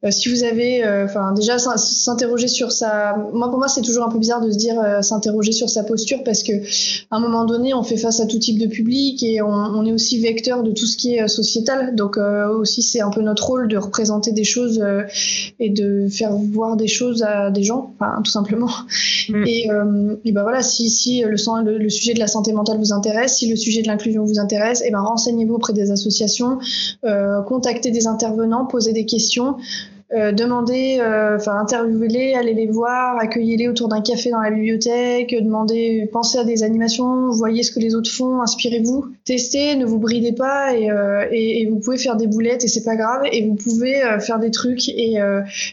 Euh, 0.06 0.12
si 0.12 0.30
vous 0.30 0.46
avez, 0.46 0.82
euh, 0.86 1.04
enfin 1.04 1.34
déjà 1.34 1.58
s'interroger 1.58 2.48
sur 2.48 2.72
sa, 2.72 3.18
moi 3.34 3.50
pour 3.50 3.60
moi 3.60 3.68
c'est 3.68 3.82
toujours 3.82 4.06
un 4.06 4.10
peu 4.10 4.18
bizarre 4.18 4.40
de 4.40 4.50
se 4.50 4.58
dire 4.58 4.80
euh, 4.80 5.02
s'interroger 5.02 5.52
sur 5.52 5.70
sa 5.70 5.84
posture 5.84 6.24
parce 6.24 6.42
que 6.42 6.54
à 7.12 7.18
un 7.18 7.20
moment 7.20 7.44
donné 7.44 7.74
on 7.74 7.84
fait 7.84 7.98
face 7.98 8.22
à 8.22 8.26
tout 8.26 8.40
type 8.40 8.58
de 8.60 8.68
public 8.68 9.22
et 9.24 9.42
on, 9.42 9.50
on 9.50 9.86
est 9.86 9.92
aussi 9.92 10.22
vecteur 10.22 10.64
de 10.64 10.72
tout 10.72 10.86
ce 10.86 10.96
qui 10.96 11.16
est 11.16 11.28
sociétal. 11.28 11.96
Donc 11.96 12.18
aussi 12.18 12.82
c'est 12.82 13.02
un 13.02 13.10
peu 13.10 13.22
notre 13.22 13.46
rôle 13.46 13.68
de 13.68 13.76
représenter 13.76 14.32
des 14.32 14.46
choses 14.46 14.82
et 15.60 15.70
de 15.70 16.08
faire 16.10 16.32
voir 16.32 16.78
des 16.78 16.88
choses 16.88 17.24
à 17.24 17.52
des 17.52 17.64
gens, 17.64 17.94
tout 18.24 18.32
simplement. 18.32 18.70
Mm. 19.30 19.44
Et, 19.46 19.68
et 20.26 20.32
ben 20.32 20.44
voilà 20.44 20.64
si 20.64 20.90
si 20.90 21.22
le, 21.22 21.36
le, 21.64 21.78
le, 21.78 21.90
sujet 21.90 22.14
de 22.14 22.20
la 22.20 22.28
santé 22.28 22.54
mentale 22.54 22.78
vous 22.78 22.94
intéresse, 22.94 23.38
si 23.38 23.50
le 23.50 23.56
sujet 23.56 23.82
de 23.82 23.88
l'inclusion 23.88 24.24
vous 24.24 24.40
intéresse, 24.40 24.82
et 24.86 24.92
ben 24.92 25.02
renseignez-vous 25.02 25.56
auprès 25.56 25.74
des 25.74 25.92
associations, 25.92 26.60
contactez 27.48 27.92
des 27.92 28.08
intervenants, 28.08 28.66
posez 28.66 28.94
des 28.94 29.06
questions. 29.06 29.58
Euh, 30.12 30.32
demandez, 30.32 30.98
euh, 31.00 31.36
enfin 31.36 31.60
interviewez-les, 31.60 32.34
allez 32.34 32.56
les 32.56 32.66
voir, 32.66 33.20
accueillez-les 33.20 33.68
autour 33.68 33.90
d'un 33.90 34.02
café 34.02 34.32
dans 34.32 34.42
la 34.42 34.50
bibliothèque, 34.50 35.36
demandez, 35.40 36.10
pensez 36.12 36.40
à 36.40 36.44
des 36.44 36.64
animations, 36.64 37.30
voyez 37.30 37.62
ce 37.62 37.72
que 37.72 37.80
les 37.80 37.94
autres 37.94 38.10
font, 38.10 38.42
inspirez-vous, 38.42 39.06
testez, 39.24 39.76
ne 39.76 39.86
vous 39.86 40.00
bridez 40.00 40.32
pas 40.32 40.76
et, 40.76 40.90
euh, 40.90 41.28
et, 41.32 41.68
vous 41.68 41.78
pouvez 41.78 42.00
faire 42.00 42.16
des 42.16 42.26
boulettes 42.26 42.64
et 42.64 42.68
c'est 42.68 42.84
pas 42.84 42.96
grave 42.96 43.22
et 43.32 43.46
vous 43.46 43.54
pouvez 43.54 44.02
faire 44.20 44.40
des 44.40 44.50
trucs 44.50 44.90
et, 44.90 45.18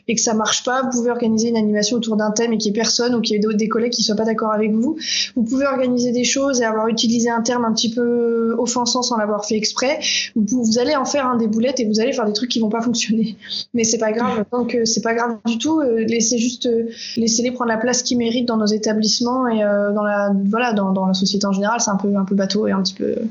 et 0.09 0.15
que 0.15 0.21
ça 0.21 0.35
marche 0.35 0.65
pas, 0.65 0.83
vous 0.83 0.91
pouvez 0.91 1.11
organiser 1.11 1.49
une 1.49 1.57
animation 1.57 1.97
autour 1.97 2.17
d'un 2.17 2.31
thème 2.31 2.53
et 2.53 2.59
qu'il 2.59 2.73
y 2.73 2.75
ait 2.77 2.79
personne 2.79 3.15
ou 3.15 3.23
qu'il 3.23 3.37
y 3.37 3.39
ait 3.39 3.55
des 3.57 3.69
collègues 3.69 3.93
qui 3.93 4.03
soient 4.03 4.17
pas 4.17 4.27
d'accord 4.27 4.53
avec 4.53 4.73
vous. 4.73 4.99
Vous 5.35 5.45
pouvez 5.45 5.65
organiser 5.65 6.13
des 6.13 6.25
choses 6.25 6.61
et 6.61 6.65
avoir 6.65 6.89
utilisé 6.89 7.31
un 7.31 7.41
terme 7.41 7.65
un 7.65 7.73
petit 7.73 7.91
peu 7.91 8.55
offensant 8.59 9.01
sans 9.01 9.17
l'avoir 9.17 9.47
fait 9.47 9.57
exprès. 9.57 9.99
Vous, 10.35 10.63
vous 10.63 10.79
allez 10.79 10.95
en 10.95 11.07
faire 11.07 11.27
un 11.27 11.37
des 11.37 11.47
boulettes 11.47 11.81
et 11.81 11.87
vous 11.87 12.01
allez 12.01 12.13
faire 12.13 12.27
des 12.27 12.35
trucs 12.35 12.51
qui 12.51 12.61
vont 12.61 12.69
pas 12.69 12.83
fonctionner, 12.83 13.37
mais 13.73 13.85
c'est 13.85 13.99
pas 13.99 14.13
grave 14.13 14.26
donc 14.53 14.75
euh, 14.75 14.85
c'est 14.85 15.01
pas 15.01 15.15
grave 15.15 15.39
du 15.45 15.59
tout. 15.59 15.81
Euh, 15.81 16.05
laissez 16.07 16.39
juste, 16.39 16.67
euh, 16.67 16.89
laissez-les 17.17 17.51
prendre 17.51 17.71
la 17.71 17.77
place 17.77 18.03
qu'ils 18.03 18.19
méritent 18.19 18.47
dans 18.47 18.57
nos 18.57 18.67
établissements 18.67 19.47
et 19.49 19.61
dans 19.61 20.03
la, 20.03 20.33
voilà, 20.47 20.73
dans, 20.73 20.93
dans 20.93 21.07
la 21.07 21.15
société 21.15 21.47
en 21.47 21.53
général. 21.53 21.81
C'est 21.81 21.91
un 21.91 21.97
peu, 21.97 22.15
un 22.17 22.25
peu 22.25 22.35
bateau 22.35 22.67
et 22.67 22.73
un 22.73 22.83
petit 22.83 22.95
peu, 22.95 23.13
un 23.13 23.27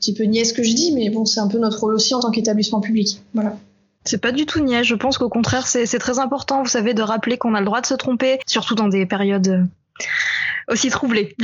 petit 0.00 0.14
peu 0.14 0.24
niais 0.24 0.44
ce 0.44 0.52
que 0.52 0.62
je 0.62 0.74
dis, 0.74 0.92
mais 0.92 1.10
bon, 1.10 1.24
c'est 1.24 1.40
un 1.40 1.48
peu 1.48 1.58
notre 1.58 1.80
rôle 1.80 1.94
aussi 1.94 2.14
en 2.14 2.20
tant 2.20 2.30
qu'établissement 2.30 2.80
public. 2.80 3.22
Voilà. 3.34 3.56
C'est 4.04 4.20
pas 4.20 4.32
du 4.32 4.46
tout 4.46 4.60
niais. 4.60 4.82
Je 4.82 4.94
pense 4.94 5.18
qu'au 5.18 5.28
contraire, 5.28 5.66
c'est 5.66 5.98
très 5.98 6.18
important, 6.18 6.62
vous 6.62 6.68
savez, 6.68 6.92
de 6.94 7.02
rappeler 7.02 7.38
qu'on 7.38 7.54
a 7.54 7.60
le 7.60 7.66
droit 7.66 7.80
de 7.80 7.86
se 7.86 7.94
tromper, 7.94 8.40
surtout 8.46 8.74
dans 8.74 8.88
des 8.88 9.06
périodes 9.06 9.66
aussi 10.68 10.88
troublé. 10.90 11.34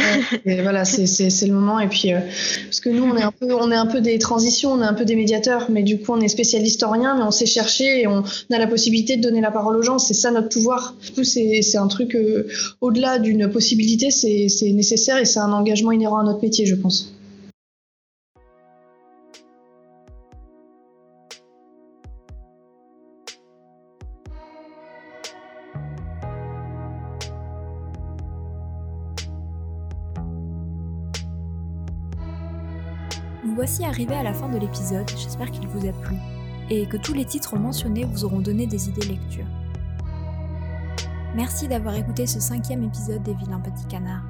voilà, 0.44 0.84
c'est 0.84 1.46
le 1.46 1.52
moment. 1.52 1.80
Et 1.80 1.88
puis, 1.88 2.12
euh, 2.12 2.20
parce 2.64 2.80
que 2.80 2.90
nous, 2.90 3.04
on 3.04 3.16
est, 3.16 3.22
un 3.22 3.32
peu, 3.32 3.54
on 3.54 3.70
est 3.70 3.76
un 3.76 3.86
peu 3.86 4.00
des 4.00 4.18
transitions, 4.18 4.72
on 4.72 4.82
est 4.82 4.86
un 4.86 4.94
peu 4.94 5.04
des 5.04 5.16
médiateurs, 5.16 5.66
mais 5.70 5.82
du 5.82 5.98
coup, 5.98 6.12
on 6.12 6.20
est 6.20 6.28
spécialiste 6.28 6.82
en 6.82 6.90
rien, 6.90 7.16
mais 7.16 7.22
on 7.22 7.30
sait 7.30 7.46
chercher 7.46 8.02
et 8.02 8.06
on 8.06 8.22
a 8.52 8.58
la 8.58 8.66
possibilité 8.66 9.16
de 9.16 9.22
donner 9.22 9.40
la 9.40 9.50
parole 9.50 9.76
aux 9.76 9.82
gens. 9.82 9.98
C'est 9.98 10.14
ça 10.14 10.30
notre 10.30 10.48
pouvoir. 10.48 10.94
Du 11.04 11.12
coup, 11.12 11.24
c'est 11.24 11.76
un 11.76 11.88
truc, 11.88 12.14
euh, 12.14 12.48
au-delà 12.80 13.18
d'une 13.18 13.48
possibilité, 13.50 14.10
c'est 14.10 14.72
nécessaire 14.72 15.18
et 15.18 15.24
c'est 15.24 15.40
un 15.40 15.52
engagement 15.52 15.92
inhérent 15.92 16.20
à 16.20 16.24
notre 16.24 16.42
métier, 16.42 16.66
je 16.66 16.74
pense. 16.74 17.12
Nous 33.48 33.54
voici 33.54 33.82
arrivés 33.82 34.14
à 34.14 34.22
la 34.22 34.34
fin 34.34 34.50
de 34.50 34.58
l'épisode, 34.58 35.08
j'espère 35.08 35.50
qu'il 35.50 35.66
vous 35.68 35.88
a 35.88 35.92
plu, 35.92 36.16
et 36.68 36.84
que 36.86 36.98
tous 36.98 37.14
les 37.14 37.24
titres 37.24 37.56
mentionnés 37.56 38.04
vous 38.04 38.26
auront 38.26 38.40
donné 38.40 38.66
des 38.66 38.90
idées 38.90 39.06
lecture. 39.06 39.46
Merci 41.34 41.66
d'avoir 41.66 41.94
écouté 41.94 42.26
ce 42.26 42.40
cinquième 42.40 42.82
épisode 42.84 43.22
des 43.22 43.32
Vilains 43.32 43.60
Petits 43.60 43.86
Canards. 43.86 44.26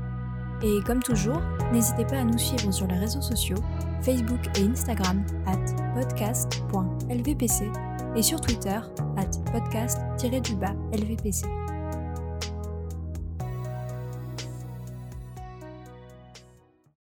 Et 0.63 0.79
comme 0.87 1.03
toujours, 1.03 1.41
n'hésitez 1.73 2.05
pas 2.05 2.19
à 2.19 2.25
nous 2.25 2.39
suivre 2.39 2.71
sur 2.71 2.87
les 2.87 2.97
réseaux 2.97 3.21
sociaux, 3.21 3.59
Facebook 4.03 4.39
et 4.57 4.63
Instagram 4.63 5.25
at 5.47 5.67
podcast.lvpc 6.01 7.65
et 8.15 8.23
sur 8.23 8.41
Twitter 8.41 8.79
at 9.17 9.31
podcast-lvpc. 9.51 11.45